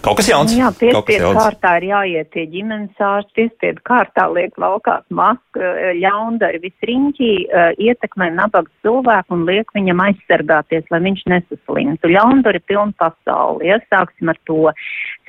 [0.03, 0.53] Kaut kas jauns.
[0.55, 5.63] Jā, piespiedu kārtā ir jāiet pie ģimenes ārsta, piespiedu kārtā liek laukās masku,
[5.97, 12.11] ļaundari visriņķī, uh, ietekmē nabaga cilvēku un liek viņam aizsargāties, lai viņš nesaslimtu.
[12.11, 13.71] Ļaundari pilnu pasauli.
[13.71, 14.75] Iesāksim ar to.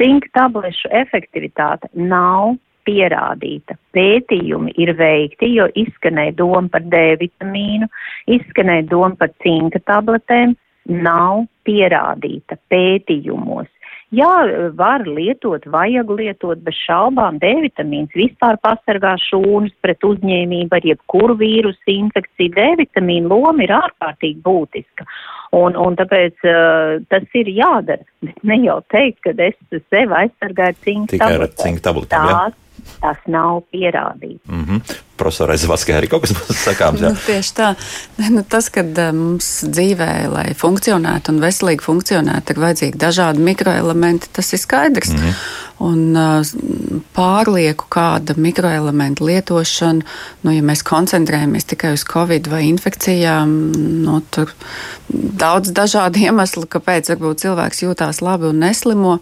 [0.01, 3.77] Cinka tablešu efektivitāte nav pierādīta.
[3.94, 7.88] Pētījumi ir veikti, jo izskanēja doma par D vitamīnu,
[8.37, 10.57] izskanēja doma par cinka tabletēm
[10.88, 13.68] nav pierādīta pētījumos.
[14.12, 14.28] Jā,
[14.76, 21.38] var lietot, vajag lietot, bez šaubām D vitamīns vispār pasargā šūnas pret uzņēmību ar jebkuru
[21.40, 22.52] vīrusu infekciju.
[22.52, 25.06] D vitamīna loma ir ārkārtīgi būtiska.
[25.56, 28.04] Un, un tāpēc uh, tas ir jādara.
[28.20, 29.56] Bet ne jau teikt, ka es
[29.88, 31.16] sevi aizsargāju cinku tabletēm.
[31.16, 32.60] Tikai ar cinku tabletēm.
[33.00, 34.44] Tas nav pierādīts.
[34.44, 37.02] Mm -hmm profesorai Zvaskai arī kaut kas būs sakāms.
[37.02, 37.72] Nu, tieši tā.
[38.28, 44.32] Nu, tas, ka eh, mums dzīvē, lai funkcionētu un veselīgi funkcionētu, ir vajadzīgi dažādi mikroelementi,
[44.35, 45.14] tas ir skaidrs.
[45.14, 45.44] Mm -hmm.
[45.82, 50.04] Un uh, pārlieku kāda mikroelementa lietošana,
[50.44, 53.72] nu, ja mēs koncentrējamies tikai uz covid vai infekcijām,
[54.04, 54.52] nu, tur
[55.42, 59.18] daudz dažādu iemeslu, kāpēc varbūt cilvēks jūtās labi un neslimo,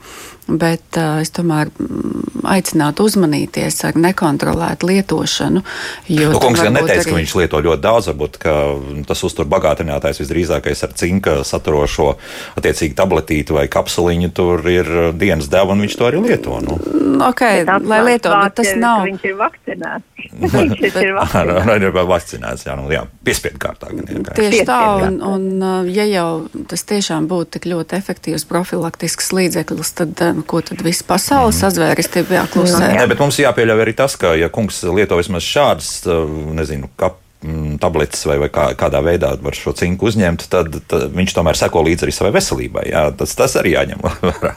[0.49, 5.65] bet uh, es tomēr mm, aicinātu uzmanīties ar nekontrolētu lietošanu.
[6.11, 7.11] Nu, kungs gan neteica, arī...
[7.11, 8.39] ka viņš lieto ļoti daudz, varbūt
[9.09, 12.13] tas uztur bagātinātājs visdrīzākais ar cinka saturošo
[12.61, 16.61] attiecīgi tabletīti vai kapsuliņu, tur ir dienas deva un viņš to arī lieto.
[16.65, 16.79] Nu.
[17.27, 17.45] Ok,
[17.87, 19.05] lai lieto, bet tas nav.
[19.09, 20.07] Viņš ir vakcinēts.
[20.57, 22.67] viņš ir vakcinēts.
[22.67, 23.91] Jā, nu, jā piespiedu kārtā.
[23.95, 26.29] Gan, Tieši tā, un, un uh, ja jau
[26.71, 31.61] tas tiešām būtu tik ļoti efektīvs profilaktisks līdzeklis, tad uh, ko tad viss pasaules mm.
[31.65, 32.83] sazvērestība jāklusē?
[32.97, 37.19] Nē, bet mums jāpieļauj arī tas, ka, ja kungs lieto vismaz šādas Uh, nezinu, kap,
[37.45, 41.59] mm, tabletes vai, vai kā, kādā veidā var šo cinku uzņemt, tad, tad viņš tomēr
[41.59, 42.87] seko līdzi arī savai veselībai.
[42.93, 44.55] Jā, tas, tas arī jāņem vērā.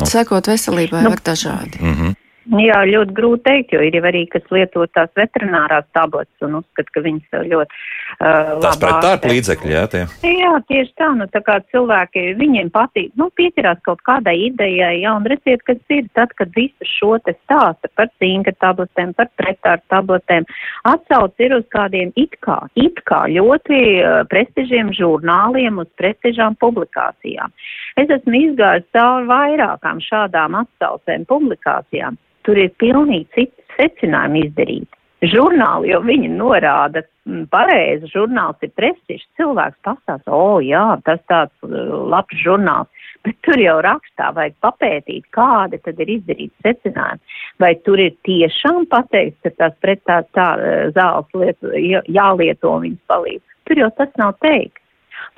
[0.00, 0.08] Nu.
[0.08, 1.80] Sekot veselībai nu, var dažādi.
[1.80, 2.18] Mm -hmm.
[2.50, 6.90] Jā, ļoti grūti teikt, jo ir jau arī, kas lieto tās veterinārās tabletes un uzskata,
[6.90, 10.02] ka viņas ļoti uh, tās pretārta līdzekļi, jā, tie.
[10.26, 15.12] Jā, tieši tā, nu tā kā cilvēki, viņiem patīk, nu, pieķerās kaut kādai idejai, jā,
[15.14, 19.86] un redziet, kas ir tad, kad visu šo te stāsta par cinka tabletēm, par pretārta
[19.94, 20.48] tabletēm,
[20.90, 27.54] atsauc ir uz kādiem it kā, it kā ļoti uh, prestižiem žurnāliem, uz prestižām publikācijām.
[28.02, 34.98] Es esmu izgājis cauri vairākām šādām atsaucēm publikācijām tur ir pilnīgi citi secinājumi izdarīti.
[35.22, 41.22] Žurnāli jau viņi norāda mm, pareizi, žurnāls ir prestižs, cilvēks pastāsta, o oh, jā, tas
[41.30, 42.90] tāds uh, labs žurnāls,
[43.22, 48.88] bet tur jau rakstā vajag papētīt, kādi tad ir izdarīti secinājumi, vai tur ir tiešām
[48.90, 51.70] pateikts, ka tās pret tā, tā uh, zāles lietu,
[52.10, 53.58] jālieto viņas palīdz.
[53.70, 54.81] Tur jau tas nav teikt.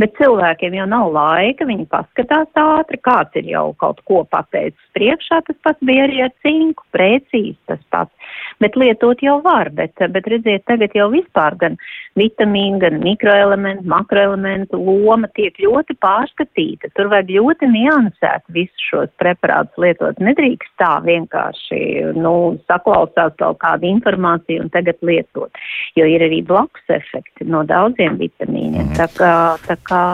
[0.00, 5.42] Bet cilvēkiem jau nav laika, viņi paskatās ātri, kāds ir jau kaut ko pateicis priekšā,
[5.46, 8.12] tas pats bija arī ar cinku, precīzi tas pats.
[8.62, 11.76] Bet lietot jau var, bet, bet redziet, tagad jau vispār gan
[12.18, 16.90] vitamīnu, gan mikroelementu, makroelementu loma tiek ļoti pārskatīta.
[16.94, 20.20] Tur vajag ļoti niansēt visus šos preparātus lietot.
[20.22, 21.80] Nedrīkst tā vienkārši,
[22.18, 22.34] nu,
[22.70, 25.62] saklausās kaut kādu informāciju un tagad lietot,
[25.98, 28.92] jo ir arī blakus efekti no daudziem vitamīniem.
[28.92, 28.96] Mm.
[28.98, 29.34] Tā kā,
[29.66, 30.04] tā kā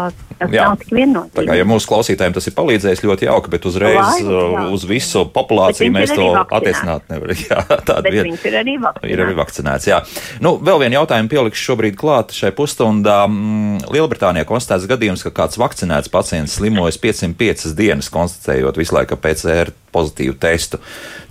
[0.41, 0.71] Tas Jā.
[0.71, 1.37] nav tik viennozīmīgi.
[1.37, 4.45] Tā kā ja mūsu klausītājiem tas ir palīdzējis ļoti jauki, bet uzreiz Lai, jā.
[4.49, 7.43] uh, uz visu populāciju mēs to attiecināt nevaram.
[7.51, 8.25] Jā, tāda Bet vieta.
[8.25, 9.13] viņš ir arī vakcinēts.
[9.13, 9.89] Ir arī vakcinēts.
[9.91, 9.99] Jā.
[10.41, 13.19] Nu, vēl vienu jautājumu pielikšu šobrīd klāt šai pusstundā.
[13.29, 19.75] Mm, Lielbritānijā konstatēts gadījums, ka kāds vakcinēts pacients slimojas 505 dienas, konstatējot visu laiku PCR
[19.93, 20.81] pozitīvu testu.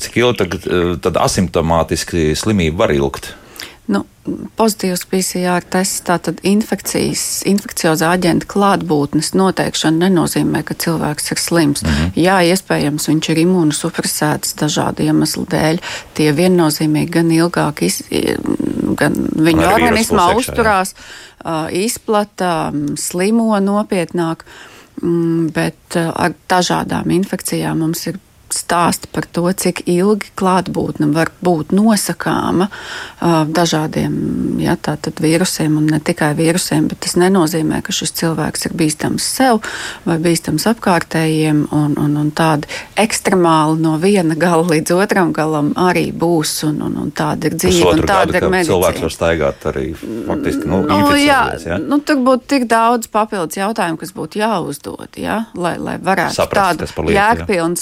[0.06, 3.34] Cik ilgi tad, eh, tad asimptomātiski slimība var ilgt?
[3.90, 4.04] Nu,
[4.60, 11.82] pozitīvs PCR tests, tātad infekcijas, infekciozā aģenta klātbūtnes noteikšana nenozīmē, ka cilvēks ir slims.
[11.82, 12.12] Mm -hmm.
[12.22, 15.82] Jā, iespējams, viņš ir imūnosupresēts dažādu iemeslu dēļ.
[16.14, 18.04] Tie viennozīmīgi gan ilgāk, iz,
[19.02, 20.38] gan viņa vīrusu organismā jā.
[20.38, 20.96] uzturās,
[21.44, 24.46] ā, izplata, slimo nopietnāk.
[25.02, 28.20] Mm, Bet ar dažādām infekcijām mums ir
[28.56, 34.76] stāsti par to, cik ilgi klātbūtne var būt nosakāma uh, dažādiem ja,
[35.20, 39.62] vīrusiem, un ne tikai vīrusiem, bet tas nenozīmē, ka šis cilvēks ir bīstams sev
[40.06, 46.10] vai bīstams apkārtējiem, un, un, un tādi ekstremāli no viena gala līdz otram galam arī
[46.16, 49.16] būs, un, un, un tāda ir dzīve, un tāda gadu, ir ka cilvēks var medicīna.
[49.16, 51.42] staigāt arī faktiski nu, Nu, jā.
[51.66, 51.78] Ja?
[51.82, 55.40] nu, tur būtu tik daudz papildus jautājumu, kas būtu jāuzdod, ja?
[55.58, 57.14] lai, lai varētu Saprast, jā.
[57.18, 57.80] jēgpilnu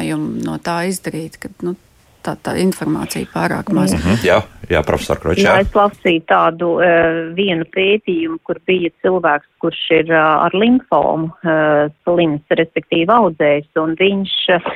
[0.00, 1.76] secinājumu no tā izdarīt, ka nu,
[2.22, 3.94] tā, tā informācija pārāk maz.
[3.94, 5.42] Mhm, jā, jā, profesor Kročs.
[5.42, 11.30] Jā, es lasīju tādu uh, vienu pētījumu, kur bija cilvēks, kurš ir uh, ar limfomu
[11.30, 14.70] uh, slims, respektīvi audzējs, un viņš, uh,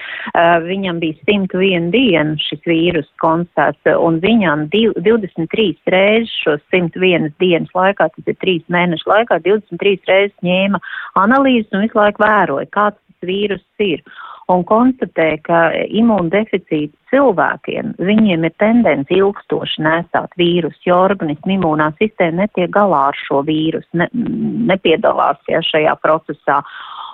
[0.64, 7.72] viņam bija 101 dienu šis vīrus konstatēts, un viņam div, 23 reizes šo 101 dienas
[7.76, 10.80] laikā, tas ir 3 mēnešu laikā, 23 reizes ņēma
[11.20, 14.02] analīzes un visu laiku vēroja, kāds tas vīrus ir
[14.52, 15.60] un konstatēja, ka
[16.00, 23.20] imūndeficīts cilvēkiem, viņiem ir tendence ilgstoši nesāt vīrusu, jo organismu imūnā sistēma netiek galā ar
[23.26, 24.08] šo vīrusu, ne,
[24.72, 26.60] nepiedalās ja, šajā procesā.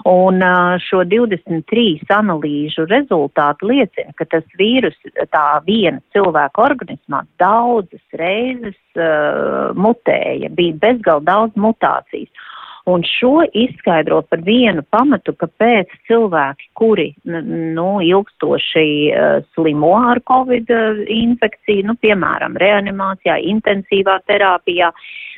[0.09, 0.40] Un
[0.81, 4.97] šo 23 analīžu rezultāti liecina, ka tas vīrus
[5.29, 12.49] tā viena cilvēka organismā daudzas reizes uh, mutēja, bija bezgalīgi daudz mutācijas.
[12.90, 20.72] Un šo izskaidro par vienu pamatu, kāpēc cilvēki, kuri nu, ilgstoši uh, slimo ar covid
[20.74, 24.90] uh, infekciju, nu, piemēram, reanimācijā, intensīvā terapijā,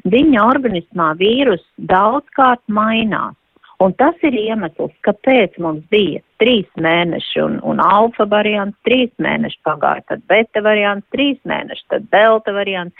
[0.09, 3.37] viņa organismā vīrus daudzkārt mainās.
[3.83, 9.59] Un tas ir iemesls, kāpēc mums bija trīs mēneši un, un alfa variants, trīs mēneši
[9.67, 12.95] pagāja, tad beta variants, trīs mēneši, tad delta variants.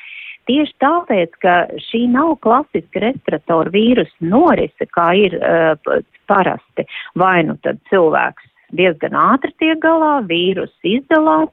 [0.51, 1.55] Tieši tāpēc, ka
[1.89, 6.01] šī nav klasiska respiratoru vīrusu norise, kā ir uh,
[6.31, 6.87] parasti.
[7.19, 11.53] Vai nu tad cilvēks diezgan ātri tiek galā, vīrus izdalās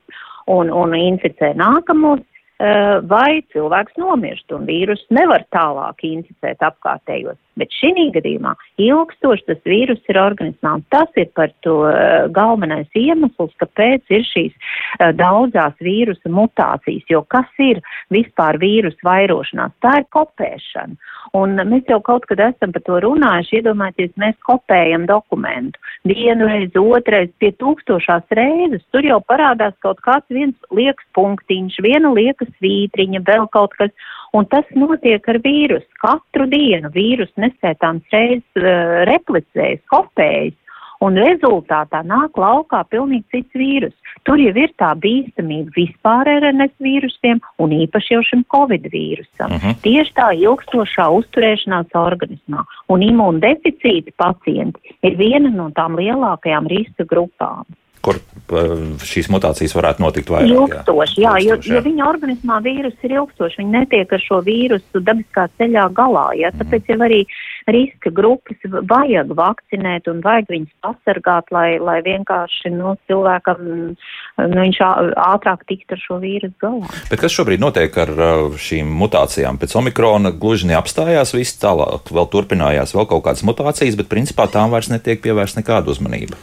[0.49, 7.37] un, un inficē nākamos, uh, vai cilvēks nomirst un vīrus nevar tālāk inficēt apkārtējos.
[7.59, 10.77] Bet šī gadījumā ilgstoši tas vīrus ir organismā.
[10.93, 17.05] Tas ir par to uh, galvenais iemesls, kāpēc ir šīs uh, daudzās vīrusa mutācijas.
[17.11, 17.81] Jo kas ir
[18.13, 19.75] vispār vīrusu vairošanās?
[19.83, 20.97] Tā ir kopēšana.
[21.37, 23.59] Un mēs jau kaut kad esam par to runājuši.
[23.59, 25.81] Iedomājieties, mēs kopējam dokumentu.
[26.07, 28.85] Vienu reizi, otrais, pie tūkstošās reizes.
[28.93, 33.93] Tur jau parādās kaut kāds viens liekas punktiņš, viena liekas vītriņa, vēl kaut kas.
[34.37, 35.87] Un tas notiek ar vīrusu.
[36.01, 40.57] Katru dienu vīrus neskaitāms reizes uh, replicējas, kopējas.
[40.99, 43.93] Un rezultātā nāk laukā pilnīgi cits vīrus.
[44.27, 49.55] Tur jau ir tā bīstamība vispār RNS vīrusiem un īpaši jau šim covid vīrusam.
[49.55, 49.79] Mhm.
[49.85, 52.65] Tieši tā ilgstošā uzturēšanās organismā.
[52.91, 57.63] Un imūndeficīta pacienti ir viena no tām lielākajām riska grupām.
[58.05, 60.55] Kur uh, šīs mutācijas varētu notikt vairāk?
[60.55, 65.01] Ilgstoši, jā, jo, Ilgstoši, jo viņa organismā vīrus ir ilgstoši, viņa netiek ar šo vīrusu
[65.03, 67.23] dabiskā ceļā galā, jā, tāpēc jau arī
[67.69, 68.57] riska grupas
[68.89, 74.79] vajag vakcinēt un vajag viņus pasargāt, lai, lai vienkārši, nu, cilvēkam, nu, viņš
[75.25, 76.91] ātrāk tikt ar šo vīrusu galā.
[77.11, 78.13] Bet kas šobrīd notiek ar
[78.59, 79.59] šīm mutācijām?
[79.61, 84.73] Pēc omikrona gluži neapstājās, viss tālāk vēl turpinājās vēl kaut kādas mutācijas, bet principā tām
[84.73, 86.39] vairs netiek pievērsta nekāda uzmanība.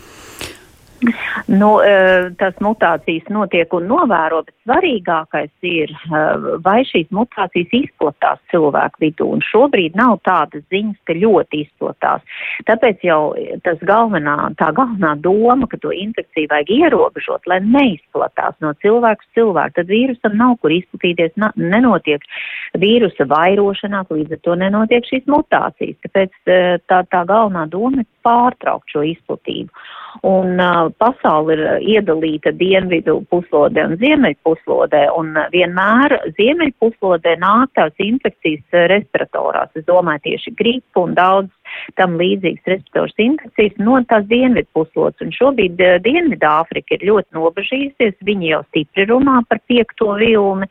[1.47, 8.41] Nu, eh, tas mutācijas notiek un novēro, bet svarīgākais ir, eh, vai šīs mutācijas izplatās
[8.53, 9.27] cilvēku vidū.
[9.37, 12.23] Un šobrīd nav tādas ziņas, ka ļoti izplatās.
[12.67, 18.73] Tāpēc jau tas galvenā, tā galvenā doma, ka to infekciju vajag ierobežot, lai neizplatās no
[18.83, 19.75] cilvēka uz cilvēku.
[19.75, 22.23] Tad vīrusam nav kur izplatīties, nenotiek
[22.75, 26.01] vīrusa vairošanās, līdz ar to nenotiek šīs mutācijas.
[26.07, 29.69] Tāpēc eh, tā, tā galvenā doma ir pārtraukt šo izplatību.
[30.23, 31.65] Un uh, pasauli ir
[31.97, 39.73] iedalīta dienvidu puslodē un ziemeļu puslodē, un vienmēr ziemeļu puslodē nāk tās infekcijas respiratorās.
[39.77, 41.51] Es domāju tieši gripu un daudz
[42.01, 45.21] tam līdzīgas respirators infekcijas no tās dienvidu puslodes.
[45.25, 50.69] Un šobrīd uh, Dienvidāfrika ir ļoti nobežījusies, viņi jau stipri runā par piekto vilni.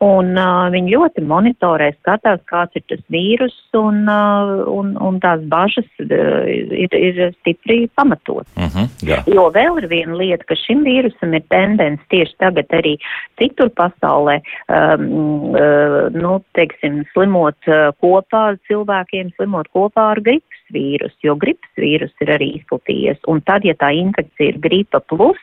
[0.00, 5.42] Un uh, viņi ļoti monitorē, skatās, kāds ir tas vīrus, un, uh, un, un tās
[5.52, 8.46] bažas uh, ir, ir stipri pamatot.
[8.56, 9.20] Uh -huh, jā.
[9.28, 12.96] jo vēl ir viena lieta, ka šim vīrusam ir tendence tieši tagad arī
[13.40, 21.18] citur pasaulē, um, uh, nu, teiksim, slimot uh, kopā cilvēkiem, slimot kopā ar gripas vīrusu,
[21.28, 23.22] jo gripas vīrus ir arī izplatījies.
[23.28, 25.40] Un tad, ja tā infekcija ir gripa plus,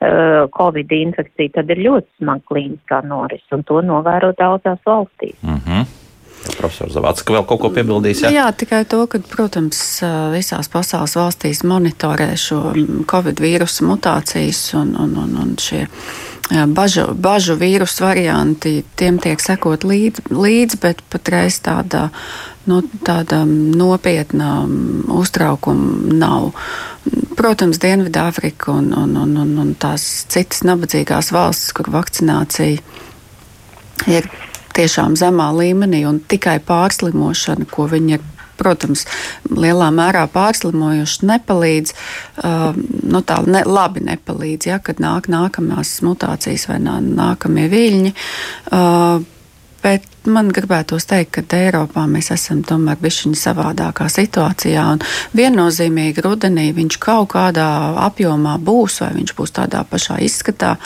[0.00, 5.36] uh, Covid infekcija, tad ir ļoti smaga klīniskā noris, un to novēro daudzās valstīs.
[5.42, 5.96] Uh -huh.
[6.56, 8.22] Profesors Zavats, ka vēl kaut ko piebildīs?
[8.24, 10.00] Jā, jā tikai to, ka, protams,
[10.32, 12.72] visās pasaules valstīs monitorē šo
[13.10, 15.86] Covid vīrusu mutācijas un, un, un, un šie
[16.66, 22.08] bažu, bažu vīrusu varianti, tiem tiek sekot līdzi, līdz, bet patreiz tāda,
[22.70, 24.62] nu, tāda nopietna
[25.20, 26.50] uztraukuma nav.
[27.38, 32.80] Protams, Dienvidāfrika un, un, un, un, un tās citas nabadzīgās valstis, kur vakcinācija
[34.10, 34.28] ir
[34.76, 38.28] tiešām zemā līmenī un tikai pārslimošana, ko viņi ir
[38.60, 39.06] protams,
[39.48, 41.94] lielā mērā pārslimojuši, nepalīdz.
[42.44, 42.76] Uh,
[43.08, 48.14] nu, tā ne, labi nepalīdz, ja, kad nāk nākamās mutācijas vai nā, nākamie viļņi.
[48.68, 49.24] Uh,
[49.80, 54.84] Bet man gribētos teikt, ka Eiropā mēs esam tomēr bijuši savādākā situācijā.
[55.36, 57.68] Viennozīmīgi rudenī viņš kaut kādā
[58.04, 60.76] apjomā būs, vai viņš būs tādā pašā izskatā.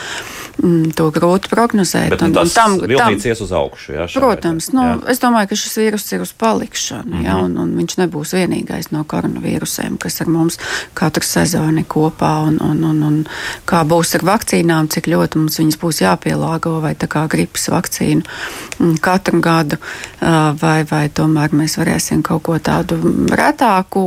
[0.62, 2.12] Mm, to grūti prognozēt.
[2.12, 3.96] Bet, un, un tam tam ies uz augšu.
[3.96, 4.92] Jā, protams, nu, jā.
[5.10, 7.26] es domāju, ka šis vīrus ir uz palikšanu, mm -hmm.
[7.26, 10.58] jā, un, un viņš nebūs vienīgais no koronavīrusiem, kas ar mums
[10.94, 12.34] katru sezoni kopā.
[12.46, 13.16] Un, un, un, un
[13.66, 18.22] kā būs ar vakcīnām, cik ļoti mums viņas būs jāpielāgo, vai tā kā gripas vakcīnu
[19.00, 19.76] katru gadu,
[20.62, 24.04] vai, vai tomēr mēs varēsim kaut ko tādu retāku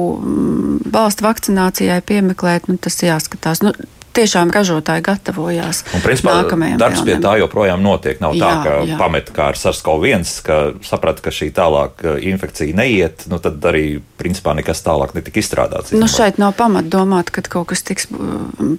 [0.94, 3.64] valstu vakcinācijai piemeklēt, nu, tas jāskatās.
[3.64, 3.74] Nu,
[4.18, 5.84] tiešām ražotāji gatavojās.
[5.94, 6.40] Un, principā,
[6.82, 8.22] darbs pie tā joprojām notiek.
[8.24, 8.98] Nav jā, tā, ka jā.
[9.00, 14.56] pamet kā ar SARS-CoV-1, ka saprata, ka šī tālāk infekcija neiet, nu tad arī principā
[14.58, 15.94] nekas tālāk netika izstrādāts.
[15.96, 18.10] Nu, šeit nav pamata domāt, ka kaut kas tiks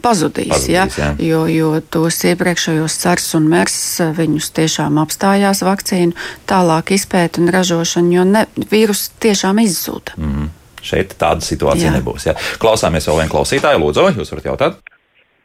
[0.03, 0.49] pazudīs.
[0.49, 0.87] Pazudīs, ja?
[0.99, 1.13] jā.
[1.23, 3.79] jo, jo tos iepriekšējos SARS un MERS
[4.19, 6.17] viņus tiešām apstājās vakcīnu
[6.49, 10.19] tālāk izpēt un ražošanu, jo ne, vīrus tiešām izzūda.
[10.19, 10.55] Mm -hmm.
[10.83, 11.97] Šeit tāda situācija Jā.
[11.99, 12.29] nebūs.
[12.29, 12.35] Jā.
[12.63, 13.83] Klausāmies vēl vienu klausītāju.
[13.83, 14.88] Lūdzu, jūs varat jautāt?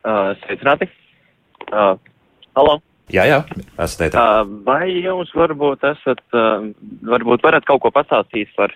[0.03, 0.89] Uh, sveicināti.
[1.71, 1.95] Uh,
[2.57, 2.81] halo.
[3.13, 3.37] Jā, jā,
[3.79, 4.17] esat teikt.
[4.19, 6.65] Uh, vai jūs varbūt esat, uh,
[7.07, 8.73] varbūt varat kaut ko pastāstīt par,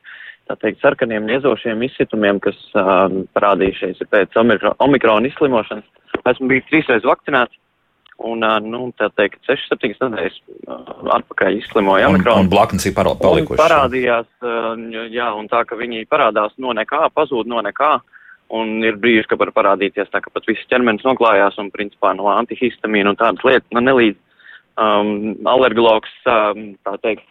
[0.47, 5.87] tā teikt, sarkaniem niezošiem izsitumiem, kas uh, parādījušies pēc omikro- omikrona izslimošanas?
[6.27, 7.55] Esmu bijis trīsreiz vakcinēts.
[8.17, 12.47] Un, uh, nu, tā teikt, 6-7 nedēļas uh, atpakaļ izslimoja Un, omikronu.
[12.47, 13.59] un blaknes ir Un palikušas.
[13.61, 14.79] parādījās, uh,
[15.13, 17.97] jā, un tā, ka viņi parādās no nekā, pazūd no nekā.
[18.55, 22.29] Un ir brīži, kad var parādīties tā, ka pat viss ķermenis noklājās un, principā, no
[22.31, 24.19] antihistamīna un tādas lietas man nelīdz.
[24.77, 27.25] Um, alergologs, um, tā teikt,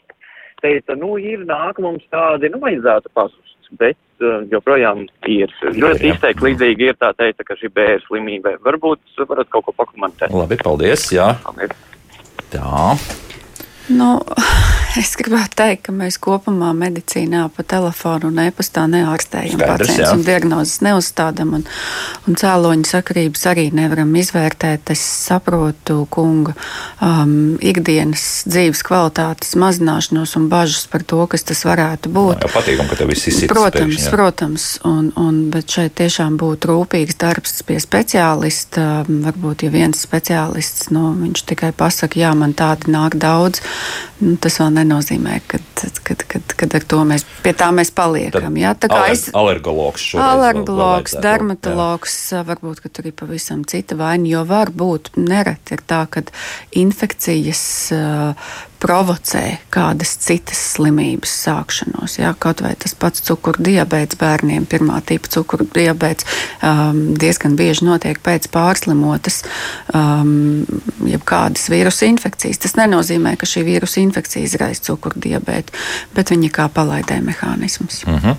[0.64, 5.55] teica, nu, ir nāk mums tādi, nu, vajadzētu pazust, bet uh, joprojām ir.
[5.62, 8.57] Ļoti izteikti līdzīgi ir tā teica, ka šī bērns slimība.
[8.66, 10.35] Varbūt varat kaut ko pakomentēt.
[10.35, 11.07] Labi, paldies.
[11.14, 11.79] Jā, Paldies.
[12.50, 12.90] tā.
[13.92, 14.18] Nu,
[15.01, 20.81] es gribētu teikt, ka mēs kopumā medicīnā pa telefonu un e-pastā neārstējam pacientus un diagnozes
[20.87, 21.53] neuzstādām.
[21.59, 21.66] Un,
[22.27, 24.90] un cēloņu sakarības arī nevaram izvērtēt.
[24.94, 26.57] Es saprotu kunga
[27.05, 32.42] um, ikdienas dzīves kvalitātes mazināšanos un bažas par to, kas tas varētu būt.
[32.42, 33.53] Jā, patīkam, ka tev viss izsits.
[33.53, 39.05] Protams, pēkšņi, protams, un, un, bet šeit tiešām būtu rūpīgs darbs pie speciālista.
[39.07, 43.62] Varbūt, ja viens speciālists, nu, viņš tikai pasaka, jā, man tādi nāk daudz,
[44.22, 45.60] nu, tas vēl nenozīmē, ka
[46.02, 48.56] kad, kad, kad ar to mēs pie tā mēs paliekam.
[48.60, 49.26] Jā, tā kā Aler, es.
[49.36, 52.16] alergologs Alergologs, dermatologs,
[52.48, 56.24] varbūt ka tur ir pavisam cita vaina, jo var būt nereti ir tā, ka
[56.76, 57.64] infekcijas
[58.82, 62.18] provocē kādas citas slimības sākšanos.
[62.20, 66.26] Jā, kaut vai tas pats cukuru diabetes bērniem, pirmā tipa cukuru diabetes
[66.64, 69.42] um, diezgan bieži notiek pēc pārslimotas,
[69.94, 70.64] um,
[71.28, 72.60] kādas vīrusu infekcijas.
[72.62, 75.74] Tas nenozīmē, ka šī vīrusu infekcija izraisa cukuru diabetu,
[76.16, 78.02] bet viņa kā palaidē mehānisms.
[78.06, 78.36] Mm -hmm.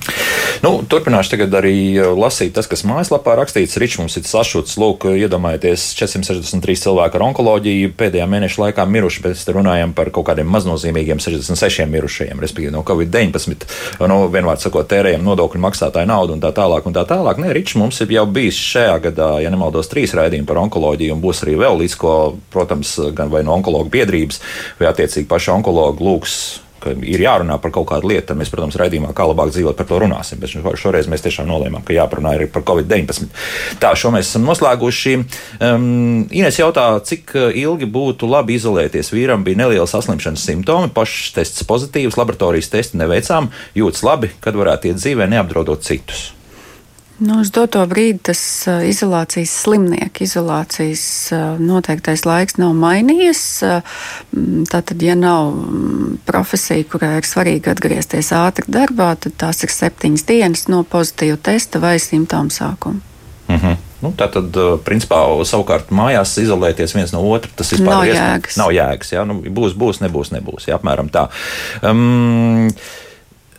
[0.63, 3.77] nu, turpināšu tagad arī uh, lasīt tas, kas mājaslapā rakstīts.
[3.77, 9.47] Ričs mums ir sašuts, lūk, iedomājieties, 463 cilvēki ar onkoloģiju pēdējā mēneša laikā miruši, bet
[9.47, 13.67] runājam par kaut kādiem maznozīmīgiem 66 mirušajiem, respektīvi no Covid-19.
[14.07, 16.87] Nu, vienmēr sakot, tērējam nodokļu maksātāju naudu un tā tālāk.
[16.87, 17.41] Un tā tālāk.
[17.41, 21.23] Nē, Ričs mums ir jau bijis šajā gadā, ja nemaldos, trīs raidījumi par onkoloģiju, un
[21.23, 22.13] būs arī vēl līdz ko,
[22.53, 24.41] protams, gan vai no onkologu biedrības,
[24.79, 26.37] vai attiecīgi paša onkologa lūgs
[26.83, 29.89] ka ir jārunā par kaut kādu lietu, tad mēs, protams, raidījumā kā labāk dzīvot par
[29.89, 30.41] to runāsim.
[30.41, 33.29] Bet šoreiz mēs tiešām nolēmām, ka jāparunā arī par Covid-19.
[33.81, 35.17] Tā, šo mēs esam noslēguši.
[35.63, 39.11] Um, Ines jautā, cik ilgi būtu labi izolēties.
[39.15, 44.91] Vīram bija neliela saslimšanas simptomi, pašs tests pozitīvs, laboratorijas testi neveicām, jūtas labi, kad varētu
[44.91, 46.31] iet dzīvē, neapdraudot citus.
[47.17, 53.41] Nu, uz doto brīdi tas uh, izolācijas slimnieka izolācijas uh, noteiktais laiks nav mainījies.
[53.65, 53.95] Uh,
[54.69, 55.55] tātad, ja nav
[56.29, 61.81] profesija, kurai ir svarīgi atgriezties ātri darbā, tad tās ir septiņas dienas no pozitīva testa
[61.81, 63.01] vai simptomu sākuma.
[63.47, 63.83] Mm -hmm.
[64.01, 64.53] Nu, tā tad,
[64.85, 68.57] principā, savukārt mājās izolēties viens no otra, tas vispār nav jēgas.
[68.57, 69.25] Nav jēgas jā?
[69.25, 70.67] Nu, būs, būs, nebūs, nebūs.
[70.67, 71.27] Jā, apmēram tā.
[71.81, 72.69] Um,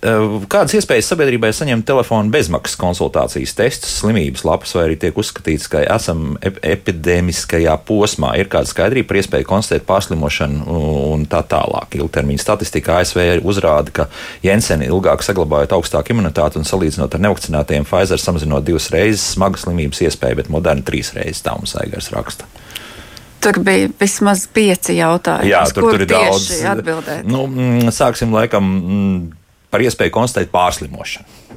[0.00, 5.82] kādas iespējas sabiedrībai saņemt telefonu bezmaksas konsultācijas testus, slimības lapas, vai arī tiek uzskatīts, ka
[5.82, 8.34] esam ep epidēmiskajā posmā?
[8.38, 10.78] Ir kāda skaidrība par iespēju konstatēt pārslimošanu
[11.14, 11.96] un tā tālāk.
[11.98, 14.08] Ilgtermiņa statistika ASV uzrāda, ka
[14.44, 20.04] Jenseni ilgāk saglabājot augstāku imunitāti un salīdzinot ar nevakcinētajiem Pfizer samazinot divas reizes smagu slimības
[20.06, 22.46] iespēju, bet moderni trīs reizes tā mums aigars raksta.
[23.42, 25.50] Tur bija vismaz pieci jautājumi.
[25.52, 26.48] Jā, tur, tur ir daudz.
[26.66, 27.26] Atbildēt.
[27.28, 29.20] Nu, mm, sāksim laikam mm,
[29.70, 31.56] par iespēju konstatēt pārslimošanu?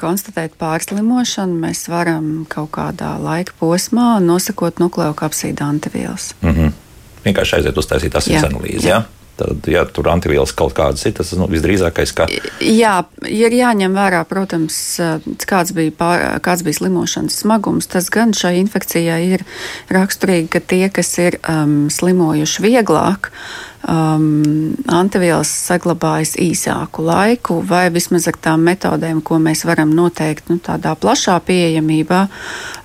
[0.00, 6.34] Konstatēt pārslimošanu mēs varam kaut kādā laika posmā, nosakot nukleokapsīdu antivielas.
[6.40, 6.76] Mm -hmm.
[7.24, 8.86] Vienkārši aiziet uztaisīt asins analīzi.
[8.88, 8.94] Jā.
[8.94, 9.02] Jā?
[9.40, 12.26] Tad, ja tur antivielas kaut kādas ir, tas nu, visdrīzākais, ka.
[12.60, 15.00] Jā, ir jāņem vērā, protams,
[15.48, 17.86] kāds bija, pār, kāds bija slimošanas smagums.
[17.86, 19.44] Tas gan šai infekcijai ir
[19.88, 27.86] raksturīgi, ka tie, kas ir um, slimojuši vieglāk, uh, um, antivielas saglabājas īsāku laiku, vai
[27.92, 32.20] vismaz ar tām metodēm, ko mēs varam noteikt nu, tādā plašā pieejamībā,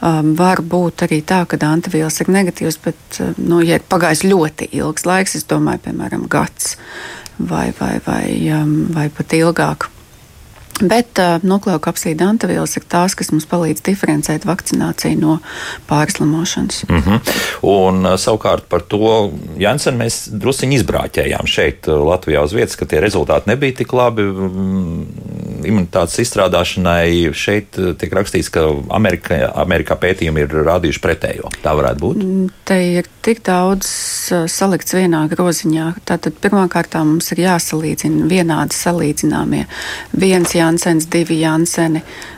[0.01, 4.71] um, var būt arī tā, ka antivielas ir negatīvas, bet, nu, ja ir pagājis ļoti
[4.77, 6.75] ilgs laiks, es domāju, piemēram, gads
[7.37, 8.25] vai, vai, vai,
[8.55, 9.89] um, vai pat ilgāk.
[10.81, 15.37] Bet uh, nukleokapsīda antivielas ir tās, kas mums palīdz diferencēt vakcināciju no
[15.87, 16.83] pārslimošanas.
[16.89, 17.35] Mm -hmm.
[17.71, 22.85] Un uh, savukārt par to Jansen mēs druskuļi izbrāķējām šeit, uh, Latvijā, uz vietas, ka
[22.85, 24.27] tie rezultāti nebija tik labi.
[25.69, 31.51] Imunitātes izstrādāšanai šeit uh, tiek rakstīts, ka Amerika, Amerikā pētījumi ir rādījuši pretējo.
[31.63, 32.21] Tā varētu būt.
[32.21, 33.89] Mm, te ir tik daudz
[34.35, 35.91] uh, salikts vienā groziņā.
[36.07, 39.65] Tātad pirmkārt mums ir jāsalīdzina vienādi salīdzināmie.
[40.15, 42.34] Viens Jansens, divi Janseni, uh,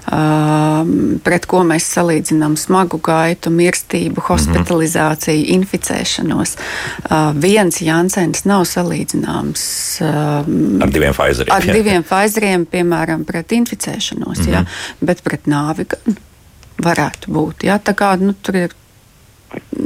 [1.24, 5.56] pret ko mēs salīdzinām smagu gaitu, mirstību, hospitalizāciju, mm -hmm.
[5.58, 6.56] inficēšanos.
[7.10, 9.66] Uh, viens Jansens nav salīdzināms
[10.02, 11.56] uh, ar diviem Pfizeriem.
[11.56, 14.54] Ar diviem Pfizeriem, piemēram, pret inficēšanos, mm -hmm.
[14.54, 14.66] jā,
[15.02, 16.18] bet pret nāvi gan
[16.84, 17.64] varētu būt.
[17.64, 18.76] Jā, tā kā nu, tur ir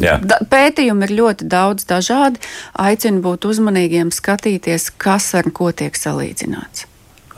[0.02, 0.16] Jā.
[0.50, 2.40] Pētījumi ir ļoti daudz dažādi.
[2.74, 6.88] Aicinu būt uzmanīgiem, skatīties, kas ar ko tiek salīdzināts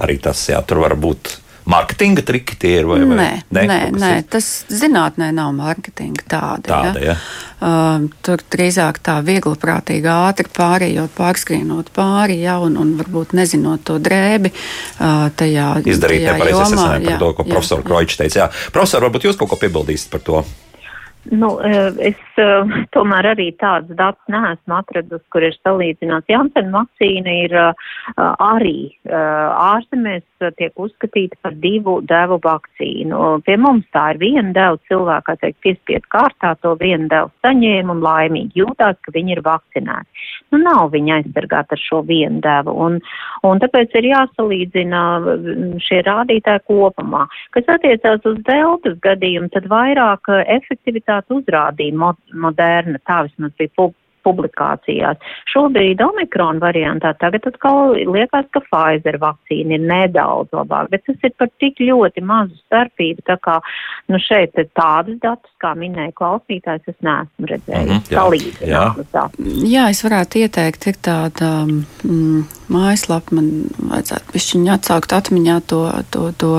[0.03, 1.37] arī tas, jā, tur var būt
[1.69, 3.27] Marketinga triki tie ir vai, vai nē?
[3.55, 6.65] Nē, nē, nē tas zinātnē nav mārketinga tāda.
[6.67, 7.13] tāda ja?
[7.13, 7.17] Ja.
[7.63, 13.85] Uh, tur drīzāk tā viegli, prātīgi, ātri pārējot, pārskrīnot pāri, ja, un, un varbūt nezinot
[13.87, 14.51] to drēbi.
[14.97, 18.43] Uh, tajā, Izdarīt tajā pareizi secinājumu par to, ko profesors Kroičs teica.
[18.43, 18.51] Jā.
[18.75, 20.43] Profesor, varbūt jūs kaut ko piebildīsiet par to?
[21.31, 21.55] Nu,
[22.03, 22.19] es
[22.91, 26.27] tomēr arī tādus datus neesmu atradusi, kur ir salīdzināts.
[26.27, 27.55] Janssen vakcīna ir
[28.19, 30.25] arī ārzemēs
[30.59, 33.21] tiek uzskatīta par divu devu vakcīnu.
[33.47, 37.95] Pie mums tā ir viena deva cilvēka, kā teikt, piespiedu kārtā to vienu devu saņēma
[37.95, 40.27] un laimīgi jūtās, ka viņi ir vakcinēti.
[40.51, 42.99] Nu, nav viņi aizsargāti ar šo vienu devu, un,
[43.47, 45.05] un tāpēc ir jāsalīdzina
[45.87, 47.23] šie rādītāji kopumā.
[47.55, 53.91] Kas attiecās uz deltas gadījumu, tad vairāk efektivitāte uzrādīja mo moderna, tā vismaz bija
[54.23, 55.19] publikācijās.
[55.51, 61.35] Šobrīd Omikron variantā tagad atkal liekas, ka Pfizer vakcīna ir nedaudz labāka, bet tas ir
[61.39, 63.59] par tik ļoti mazu starpību, tā kā,
[64.11, 67.91] nu, šeit tādas datus, kā minēja klausītājs, es neesmu redzējis.
[67.91, 69.27] Mm -hmm, jā, jā.
[69.75, 72.43] jā, es varētu ieteikt, ir tāda mm,
[72.73, 73.49] mājaslapa, man
[73.91, 75.81] vajadzētu pišķiņu atsaukt atmiņā to,
[76.13, 76.51] to, to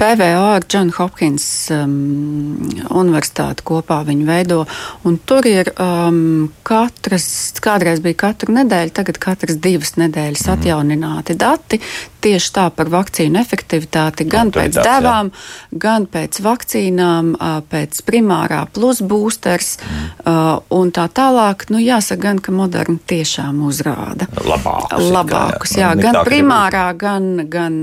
[0.00, 4.62] PVO ar John Hopkins um, universitāti kopā viņi veido,
[5.08, 7.26] un tur ir um, kat katras,
[7.62, 10.52] kādreiz bija katru nedēļu, tagad katras divas nedēļas mm.
[10.54, 11.80] atjaunināti dati.
[12.22, 15.80] Tieši tā par vakcīnu efektivitāti gan pēc devām, jā.
[15.84, 17.32] gan pēc vakcīnām,
[17.72, 20.62] pēc primārā plus boosters mm.
[20.78, 21.66] un tā tālāk.
[21.72, 25.10] Nu, jāsaka, gan, ka Moderna tiešām uzrāda labākus.
[25.12, 27.78] labākus jā, jā, gan primārā, gan, gan,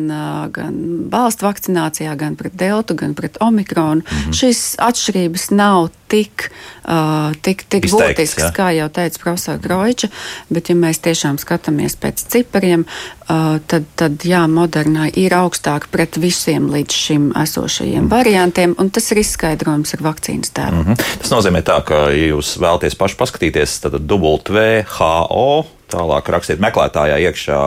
[0.56, 0.82] gan
[1.12, 4.06] balstu vakcinācijā, gan pret deltu, gan pret omikronu.
[4.06, 4.36] Mm.
[4.40, 6.50] Šīs atšķirības nav tik,
[6.84, 8.52] uh, tik, tik Izteikts, būtisks, jā.
[8.56, 10.10] kā jau teica profesora Groiča,
[10.50, 12.86] bet ja mēs tiešām skatāmies pēc cipariem,
[13.30, 18.10] tad, tad jā, modernā ir augstāk pret visiem līdz šim esošajiem Mm.
[18.10, 20.84] variantiem, un tas ir izskaidrojums ar vakcīnas tēlu.
[20.84, 20.94] Mhm.
[21.22, 25.66] Tas nozīmē, tā, ka, ja jūs vēlaties paši paskatīties, tad WHO.
[25.90, 27.60] Tālāk rakstiet meklētājā iekšā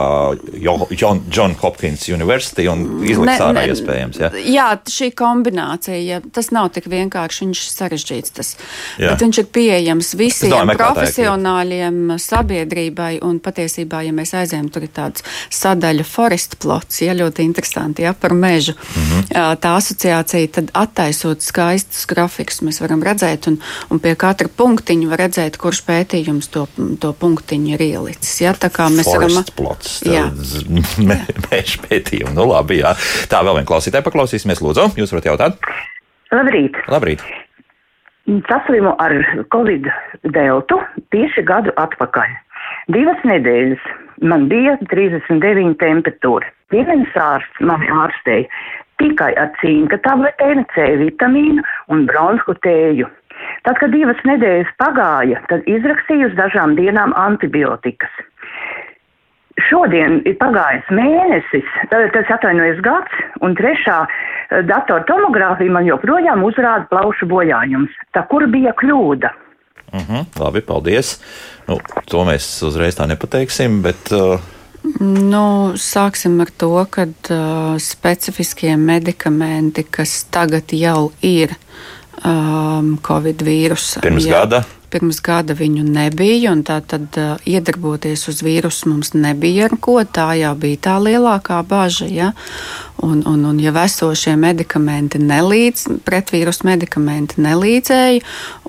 [0.63, 4.19] Jo- John, John Hopkins University un izlikt Ne- ārā ne- iespējams.
[4.19, 4.29] Ja?
[4.31, 8.31] Jā, šī kombinācija, ja, tas nav tik vienkārši, viņš ir sarežģīts.
[8.33, 8.55] Tas,
[8.97, 9.11] Jā.
[9.11, 13.19] bet viņš ir pieejams visiem domāju, profesionāļiem, sabiedrībai.
[13.23, 18.13] Un patiesībā, ja mēs aizējām, tur ir tāds sadaļa forest plots, ja ļoti interesanti, ja
[18.13, 18.73] par mežu.
[18.95, 19.27] Mhm.
[19.33, 23.59] Jā, Tā asociācija, tad attaisot skaistus grafikus, mēs varam redzēt, un,
[23.91, 26.67] un pie katra punktiņa var redzēt, kurš pētījums to,
[26.99, 28.12] to punktiņu ir ielicis.
[28.41, 29.31] Ja, tā kā mēs varam.
[29.31, 30.27] Forest plots, Jā.
[31.49, 32.35] meža pētījumi.
[32.37, 32.93] Nu, labi, jā.
[33.31, 34.63] Tā vēl vien klausītāji paklausīsimies.
[34.63, 35.73] Lūdzu, jūs varat jautāt?
[36.33, 36.77] Labrīt!
[36.89, 37.25] Labrīt!
[38.47, 39.13] Saslimu ar
[39.51, 39.89] Covid
[40.31, 40.79] deltu
[41.11, 42.37] tieši gadu atpakaļ.
[42.95, 43.83] Divas nedēļas
[44.23, 46.47] man bija 39 temperatūra.
[46.71, 48.47] Ģimenes ārsts mani ārstēja
[49.01, 53.09] tikai ar cinka tabletēm, C vitamīnu un bronhu tēju.
[53.63, 58.11] Tad, kad divas nedēļas pagāja, tad izrakstīju uz dažām dienām antibiotikas.
[59.69, 66.89] Šodien ir pagājis mēnesis, tad tas atvainojas gads, un trešā eh, datortomogrāfija man joprojām uzrāda
[66.89, 67.93] plaušu bojājumus.
[68.17, 69.31] Tā kur bija kļūda?
[69.93, 71.21] Uh -huh, labi, paldies.
[71.67, 71.77] Nu,
[72.09, 74.11] to mēs uzreiz tā nepateiksim, bet.
[74.11, 74.41] Uh,
[74.99, 81.55] Nu, sāksim ar to, ka uh, specifiskie medikamenti, kas tagad jau ir
[82.21, 84.63] um, Covid vīrusa, Pirms jā, gada?
[84.93, 89.97] Pirms gada viņu nebija, un tā tad uh, iedarboties uz vīrusu mums nebija ar ko.
[90.05, 92.11] Tā jau bija tā lielākā bažas.
[92.13, 92.31] Ja?
[93.03, 98.21] Un, un, un jau esošie medikamenti nelīdz, pretvīrusu medikamenti nelīdzēja,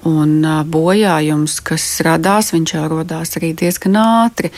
[0.08, 4.52] un uh, bojājums, kas radās, viņš jau radās arī diezgan ātri.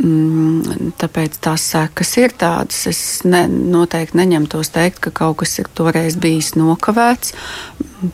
[0.00, 2.86] Mm, tāpēc tās sekas ir tādas.
[2.88, 7.34] Es ne, noteikti neņemtos teikt, ka kaut kas ir toreiz bijis nokavēts.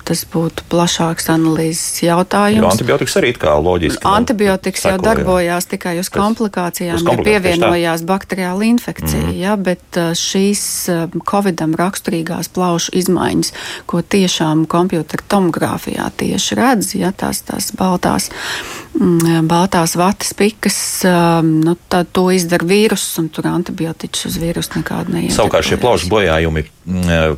[0.08, 2.60] Tas būtu plašāks analīzes jautājums.
[2.60, 4.04] jo antibiotikas arī kā loģiski.
[4.08, 9.22] Antibiotikas jau darbojās tikai uz komplikācijām, uz ja pievienojās bakteriāla infekcija.
[9.30, 9.36] Mm.
[9.38, 10.62] Ja, bet uh, šīs
[10.92, 13.52] uh, Covidam raksturīgās plaušu izmaiņas,
[13.88, 18.30] ko tiešām kompjutera tomogrāfijā tieši redz, ja tās, tās baltās,
[18.98, 24.80] mm, baltās vatas pikas, um, nu, tad to izdara vīruss, un tur antibiotikas uz vīrusu
[24.80, 25.36] nekādu neiet.
[25.36, 26.68] Savukārt šie plaušu bojājumi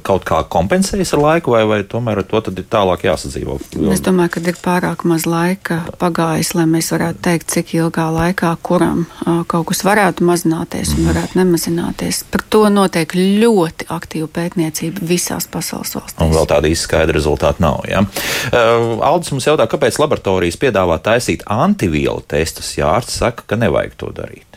[0.07, 3.57] kaut kā kompensējas ar laiku, vai, vai tomēr ar to ir tālāk jāsadzīvo?
[3.93, 8.53] Es domāju, ka ir pārāk maz laika pagājis, lai mēs varētu teikt, cik ilgā laikā
[8.63, 12.23] kuram uh, kaut kas varētu mazināties un varētu nemazināties.
[12.31, 16.37] Par to notiek ļoti aktīva pētniecība visās pasaules Un valstīs.
[16.37, 17.83] vēl tāda izskaidra rezultāta nav.
[17.91, 18.05] Ja?
[18.51, 23.99] Uh, Aldis mums jautā, kāpēc laboratorijas piedāvā taisīt antivielu testus, ja ārsts saka, ka nevajag
[23.99, 24.50] to darīt.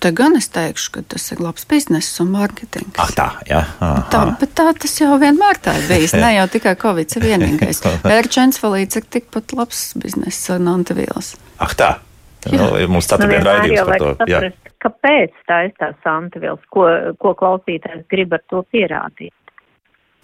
[0.00, 2.96] Te gan es teikšu, ka tas ir labs bizness un mārketings.
[2.96, 3.60] Ah, tā, jā.
[4.12, 6.14] Tā, bet tā tas jau vienmēr tā ir bijis.
[6.22, 7.82] Ne jau tikai Covid ir vienīgais.
[8.08, 11.34] Pērčensvalīts ir tikpat labs bizness un antivielas.
[11.60, 11.90] Ah, tā.
[12.48, 14.10] Nu, mums Nu, ceturtdien vienmēr raidījums par to.
[14.16, 14.38] vajag Jā.
[14.40, 16.86] saprast, kāpēc taisās antivils, ko,
[17.20, 19.34] ko klausītājs grib ar to pierādīt.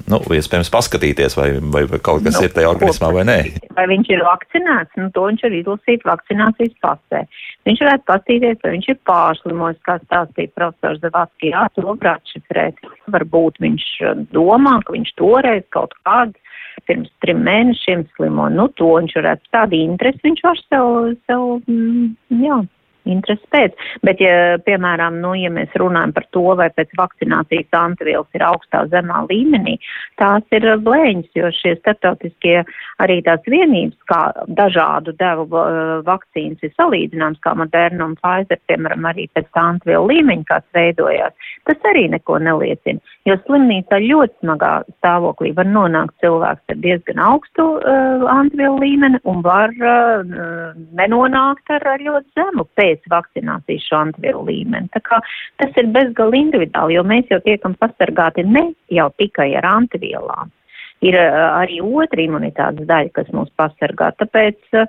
[0.07, 3.38] Nu, iespējams, paskatīties, vai, vai vai kaut kas Nu, ir tajā organismā vai nē.
[3.74, 7.24] Vai viņš ir vakcinēts, nu to viņš var izlasīt vakcinācijas pasē.
[7.66, 12.78] Viņš varētu paskatīties, vai viņš ir pārslimojis, kā stāstīja profesors Zavacki, jā, to var atšifrēt.
[13.16, 16.38] Varbūt viņš eh, domā, ka viņš toreiz kaut kādu
[16.86, 20.88] pirms trim mēnešiem slimo, nu to viņš varētu tādu interesi, viņš var sev,
[21.26, 22.12] sev, mm,
[22.44, 22.61] jā,
[23.07, 23.76] interesi pēc.
[24.07, 28.84] Bet, ja, piemēram, nu, ja mēs runājam par to, vai pēc vakcinācijas antivielas ir augstā
[28.92, 29.76] zemā līmenī,
[30.20, 32.61] tās ir blēņas, jo šie starptautiskie
[33.02, 34.22] arī tās vienības, kā
[34.59, 35.48] dažādu devu
[36.07, 41.52] vakcīnas ir salīdzināms, kā Moderna un Pfizer, piemēram, arī pēc tā antivielu līmeņa, kāds veidojās,
[41.68, 43.14] tas arī neko neliecina.
[43.26, 49.42] Jo slimnīcā ļoti smagā stāvoklī var nonākt cilvēks ar diezgan augstu uh, antivielu līmeni un
[49.44, 54.90] var uh, nenonākt ar, ar ļoti zemu pēc vakcinācijas šo antivielu līmeni.
[54.94, 55.20] Tā kā
[55.61, 60.53] tas ir bezgali individuāli, jo mēs jau tiekam pasargāti ne jau tikai ar antivielām.
[61.05, 64.12] Ir uh, arī otra imunitātes daļa, kas mūs pasargā.
[64.20, 64.86] Tāpēc, uh,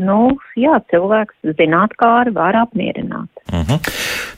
[0.00, 3.28] nu, jā, cilvēks zināt, kā arī var apmierināt.
[3.52, 3.90] Uh -huh.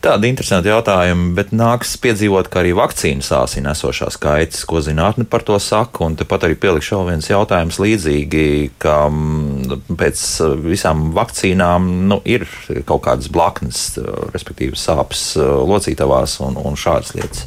[0.02, 5.42] Tāda interesanta jautājuma, bet nāks piedzīvot, ka arī vakcīnas sāsina esošās kaitas, ko zinātne par
[5.42, 6.04] to saka.
[6.04, 10.24] Un tepat arī pielikšu vēl viens jautājums līdzīgi, ka mm, pēc
[10.64, 12.48] visām vakcīnām nu, ir
[12.84, 13.98] kaut kādas blaknes,
[14.34, 15.36] respektīvi sāpes
[15.72, 17.46] locītavās un, un šādas lietas.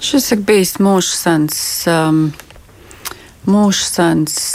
[0.00, 1.86] Šis ir bijis mūžs sens.
[1.86, 2.32] Um,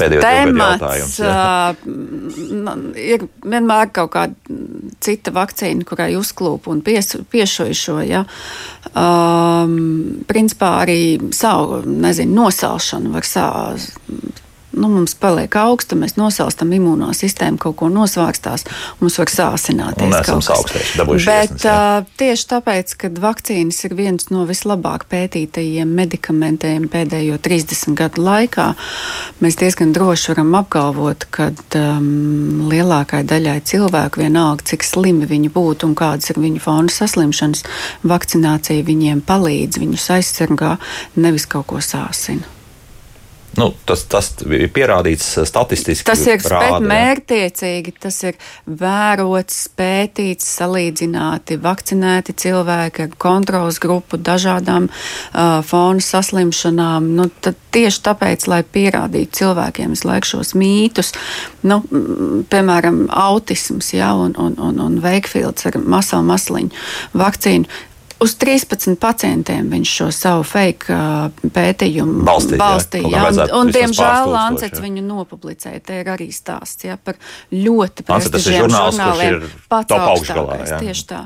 [0.10, 1.20] divu gadu temats.
[3.00, 4.58] Ir vienmēr kaut kāda
[5.04, 8.00] cita vakcīna, kurai uzklūp un pies, piešoja šo.
[8.06, 8.24] Ja.
[8.98, 11.02] Um, principā arī
[11.36, 13.48] savu nezinu, nosalšanu var sā,
[14.72, 18.66] nu, mums paliek augsta, mēs nosalstam imūno sistēmu, kaut ko nosvārstās,
[19.00, 20.06] mums var sāsināties.
[20.06, 21.78] Un esam saaugstējuši, dabūjuši Bet iesnas, jā.
[22.22, 28.68] tieši tāpēc, ka vakcīnas ir viens no vislabāk pētītajiem medikamentiem pēdējo 30 gadu laikā,
[29.44, 31.50] mēs diezgan droši varam apgalvot, ka
[31.80, 37.66] um, lielākai daļai cilvēku vienalga, cik slimi viņi būtu un kādas ir viņu fona saslimšanas,
[38.08, 40.78] vakcinācija viņiem palīdz, viņus aizsargā,
[41.18, 42.59] nevis kaut ko sāsina.
[43.58, 46.06] Nu, tas, tas ir pierādīts statistiski.
[46.06, 48.38] Tas ir rāda, mērķtiecīgi, tas ir
[48.70, 57.10] vērots, pētīts, salīdzināti, vakcinēti cilvēki ar kontrolas grupu dažādām uh, fona saslimšanām.
[57.18, 57.26] Nu,
[57.74, 61.14] tieši tāpēc, lai pierādītu cilvēkiem visu laiku šos mītus,
[61.66, 61.82] nu,
[62.54, 66.88] piemēram, autisms ja, un, un, un, un veikfilds ar masalu masliņu
[67.18, 67.80] vakcīnu.
[68.20, 72.64] Uz 13 pacientiem viņš šo savu fake uh, pētījumu Balstīja, jā.
[72.66, 73.06] balstīja.
[73.06, 74.84] Kā jā, un, un, diemžēl, Lancets jā.
[74.84, 75.80] viņu nopublicēja.
[75.86, 77.16] Te ir arī stāsts ja, par
[77.54, 79.48] ļoti prestižiem žurnāliem.
[79.72, 80.82] Pats augstākais, jā.
[80.84, 81.22] Tieši tā.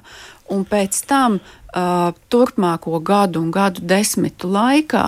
[0.53, 5.07] Un pēc tam, uh, turpmāko gadu un gadu desmitu laikā,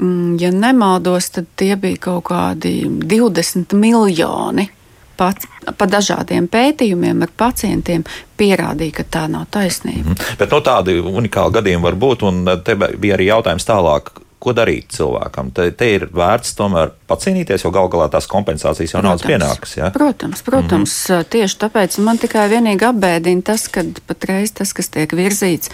[0.00, 4.70] mm, ja nemaldos, tad tie bija kaut kādi 20 miljoni.
[5.20, 5.44] Pat,
[5.76, 8.06] pa dažādiem pētījumiem ar pacientiem
[8.40, 10.16] pierādīja, ka tā nav taisnība.
[10.40, 14.14] Bet no tādi unikāli gadījumi var būt, un te bija arī jautājums tālāk.
[14.40, 15.50] Ko darīt cilvēkam?
[15.52, 19.74] Te, te ir vērts tomēr pacīnīties, jo gal galā tās kompensācijas jau naudas pienākas.
[19.76, 19.90] Ja?
[19.92, 21.28] Protams, protams mm -hmm.
[21.34, 25.68] tieši tāpēc man tikai vienīgi apbēdina tas, ka patreiz tas, kas tiek virzīts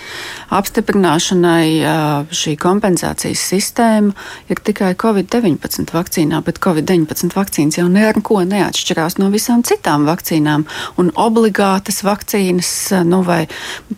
[0.51, 1.69] apstiprināšanai,
[2.31, 4.13] šī kompensācijas sistēma
[4.51, 10.67] ir tikai Covid-19 vakcīnā, bet Covid-19 vakcīnas jau neko neatšķirās no visām citām vakcīnām.
[10.99, 13.47] Un obligātas vakcīnas, nu vai,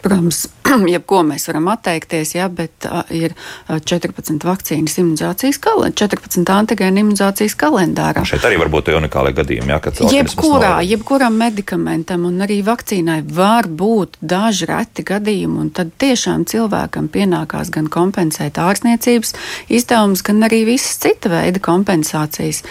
[0.03, 0.49] protams,
[0.95, 3.35] jebko mēs varam atteikties, ja, bet uh, ir
[3.69, 8.25] 14 vakcīnas imunizācijas kalendārā, 14 antigēnu imunizācijas kalendārā.
[8.29, 13.21] Šeit arī var būt unikāli gadījumi, ja, kad Jebkurā, nav- jebkuram medikamentam un arī vakcīnai
[13.35, 19.35] var būt daži reti gadījumi, un tad tiešām cilvēkam pienākās gan kompensēt ārstniecības
[19.69, 22.63] izdevumus, gan arī visas cita veida kompensācijas.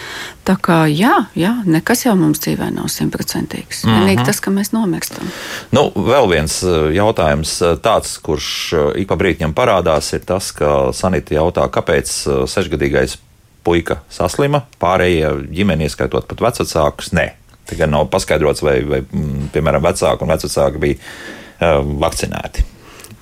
[0.48, 3.84] Tā kā jā, jā nekas jau mums dzīvē nav simtprocentīgs.
[3.84, 3.98] Mm -hmm.
[3.98, 5.28] Vienīgi tas, ka mēs nomirstam.
[5.70, 7.58] Nu, vēl viens uh, jautājums,
[7.88, 13.18] tāds, kurš uh, ik pa brīdim parādās, ir tas, ka Sanita jautā, kāpēc uh, sešgadīgais
[13.66, 17.30] puika saslima, pārējie ģimeni, ieskaitot pat vecākus, nē.
[17.68, 22.64] Tikai nav paskaidrots, vai, vai mm, piemēram, vecāki un vecāki bija uh, vakcinēti.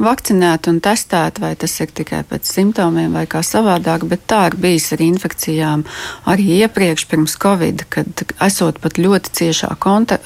[0.03, 4.59] Vakcinēti un testēti, vai tas ir tikai pēc simptomiem vai kā savādāk, bet tā ir
[4.61, 5.85] bijis ar infekcijām
[6.29, 10.19] arī iepriekš, pirms Covid, kad esot pat ļoti ciešā konta,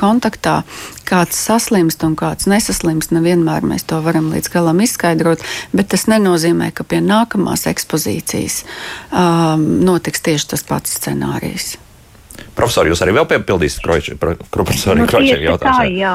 [0.00, 0.60] kontaktā,
[1.08, 6.70] kāds saslimst un kāds nesaslimst, nevienmēr mēs to varam līdz galam izskaidrot, bet tas nenozīmē,
[6.76, 8.62] ka pie nākamās ekspozīcijas
[9.08, 11.76] um, notiks tieši tas pats scenārijs.
[12.58, 15.98] Profesori, jūs arī vēl piepildīsiet Kroča- pro- profesori Kročēna tieši tā, jautājumu?
[16.02, 16.14] jā,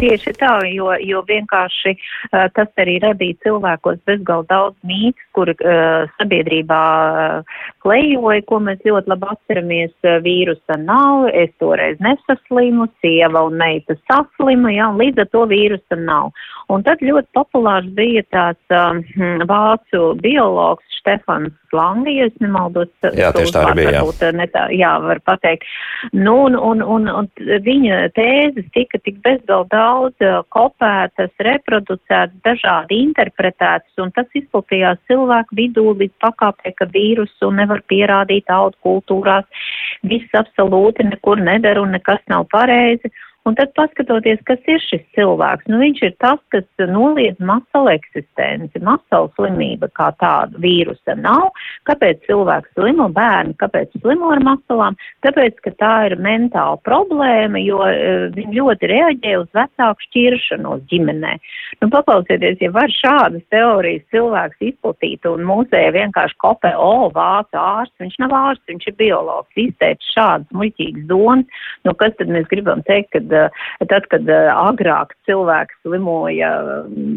[0.00, 6.10] tieši tā, jo, jo vienkārši uh, tas arī radīja cilvēkos bezgalīgi daudz mītus, kur uh,
[6.18, 6.80] sabiedrībā
[7.12, 9.94] uh, klejoja, ko mēs ļoti labi atceramies.
[10.24, 16.00] Vīrusa nav, es toreiz nesaslimu, sieva un meita saslima, jā, un līdz ar to vīrusa
[16.00, 16.32] nav.
[16.72, 19.04] Un tad ļoti populārs bija tāds um,
[19.46, 22.88] vācu biologs Štefans Langi, ja es nemaldos.
[23.12, 24.02] Jā, tieši tā arī bija, jā.
[24.04, 25.66] Varbūt, ne tā, jā, var pateikt.
[26.12, 27.28] Nu, un, un, un, un
[27.64, 35.58] viņa tēzes tika tik bezgalīgi daudz uh, kopētas, reproducētas, dažādi interpretētas, un tas izplatījās cilvēku
[35.58, 39.46] vidū līdz pakāpē, ka vīrusu nevar pierādīt audu kultūrās.
[40.04, 43.12] Viss absolūti nekur nedara un nekas nav pareizi.
[43.44, 48.80] Un tad paskatoties, kas ir šis cilvēks, nu viņš ir tas, kas noliedz masalu eksistenci,
[48.80, 51.50] masalu slimība kā tāda vīrusa nav.
[51.84, 54.96] Kāpēc cilvēks slimo bērni, kāpēc slimo ar masalām?
[55.26, 61.34] Tāpēc, ka tā ir mentāla problēma, jo uh, viņi ļoti reaģē uz vecāku šķiršanos ģimenē.
[61.82, 68.00] Nu, paklausieties, ja var šādas teorijas cilvēks izplatīt un mūsēja vienkārši kopē, o, vācu ārsts,
[68.00, 72.80] viņš nav ārsts, viņš ir biologs, izteicis šādas muļķīgas domas, nu kas tad mēs gribam
[72.88, 73.33] teikt, kad
[73.90, 76.52] tad, kad agrāk cilvēks slimoja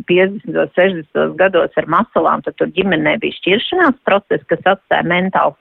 [0.10, 0.74] 50.
[0.78, 1.38] 60.
[1.40, 5.58] gados ar masalām, tad tur ģimenē bija šķiršanās process, kas atstāja mentāls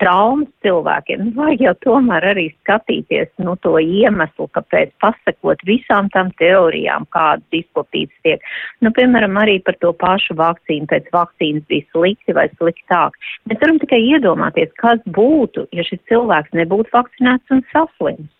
[0.00, 1.24] traumas cilvēkiem.
[1.24, 7.60] Nu, vajag jau tomēr arī skatīties nu, to iemeslu, kāpēc pasakot visām tam teorijām, kādas
[7.60, 8.44] izplatītas tiek.
[8.84, 10.88] Nu, piemēram, arī par to pašu vakcīnu.
[10.90, 13.16] Pēc vakcīnas bija slikti vai sliktāk.
[13.50, 18.30] Mēs varam tikai iedomāties, kas būtu, ja šis cilvēks nebūtu vakcinēts un saslims.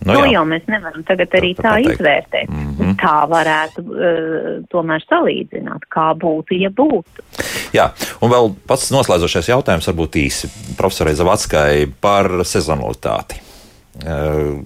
[0.00, 2.48] Nu, to jau mēs nevaram tagad arī tā, tā izvērtēt.
[2.48, 2.94] Mm -hmm.
[3.02, 7.24] Tā varētu uh, tomēr salīdzināt, kā būtu, ja būtu.
[7.72, 7.90] Jā,
[8.20, 13.40] un vēl pats noslēdzošais jautājums varbūt īsi profesorai Zavatskai par sezonalitāti.
[14.00, 14.64] Uh,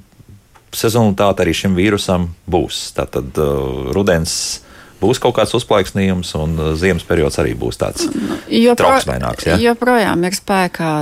[0.72, 2.92] sezonalitāte arī šim vīrusam būs.
[2.94, 4.62] Tātad uh, rudens
[5.04, 8.08] būs kaut kāds uzplaiksnījums, un uh, ziemas periods arī būs tāds
[8.48, 9.48] Jopro, trauksmīgāks.
[9.50, 9.58] Ja?
[9.70, 10.92] Joprojām ir spēkā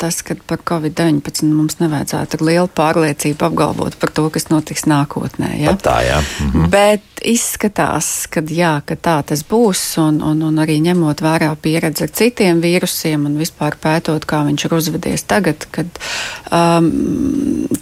[0.00, 5.54] tas, ka par Covid-19 mums nevajadzētu ar lielu pārliecību apgalvot par to, kas notiks nākotnē.
[5.60, 5.74] Ja?
[5.74, 6.20] Pat tā, jā.
[6.46, 6.70] Mhm.
[6.72, 12.06] Bet izskatās, ka, jā, ka tā tas būs, un, un, un arī ņemot vērā pieredzi
[12.06, 16.00] ar citiem vīrusiem un vispār pētot, kā viņš ir uzvedies tagad, kad
[16.54, 16.90] um,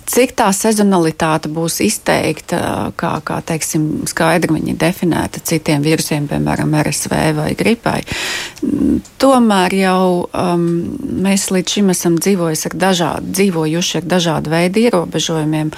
[0.09, 7.21] cik tā sezonalitāte būs izteikta, kā, kā teiksim, skaidri viņi definēta citiem vīrusiem, piemēram, RSV
[7.39, 8.01] vai gripai.
[9.23, 10.67] Tomēr jau um,
[11.25, 15.73] mēs līdz šim esam dzīvojuši ar, dažādu, dzīvojuši ar dažādu veidu ierobežojumiem,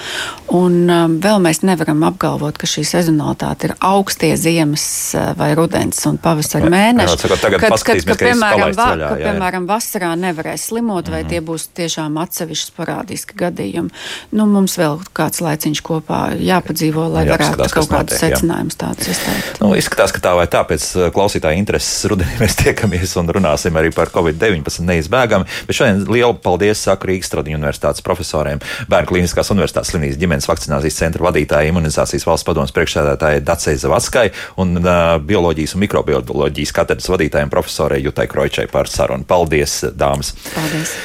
[0.57, 4.85] un um, vēl mēs nevaram apgalvot, ka šī sezonalitāte ir augstie ziemas
[5.15, 7.15] uh, vai rudens un pavasara mēneši.
[7.15, 11.25] Jā, kad, kad, kad, ka, piemēram, va, vaļā, ka, piemēram, vasarā nevarēs slimot, vai mm
[11.25, 11.29] -hmm.
[11.29, 13.89] tie būs tiešām atsevišķi sporādiski gadījumi.
[14.31, 19.61] Nu, mums vēl kāds laiciņš kopā jāpadzīvo, lai varētu kaut kādus secinājumus tādus izteikt.
[19.61, 23.77] Nu, izskatās, ka tā vai tā pēc uh, klausītāja intereses rudenī mēs tiekamies un runāsim
[23.77, 25.49] arī par Covid-19 neizbēgami.
[25.67, 30.99] Bet šodien lielu paldies saku Rīgas Stradiņu universitātes profesoriem, Bērnu klīniskās universitātes slimnīcas ģimenes vakcinācijas
[31.01, 34.27] centra vadītājai, imunizācijas valsts padomas priekšsēdētājai Dacei Zavatskai
[34.63, 39.27] un uh, bioloģijas un mikrobioloģijas katedras vadītājiem profesorai Jutai Kroičai par sarunu.
[39.27, 40.35] Paldies, dāmas!
[40.53, 41.01] Paldies!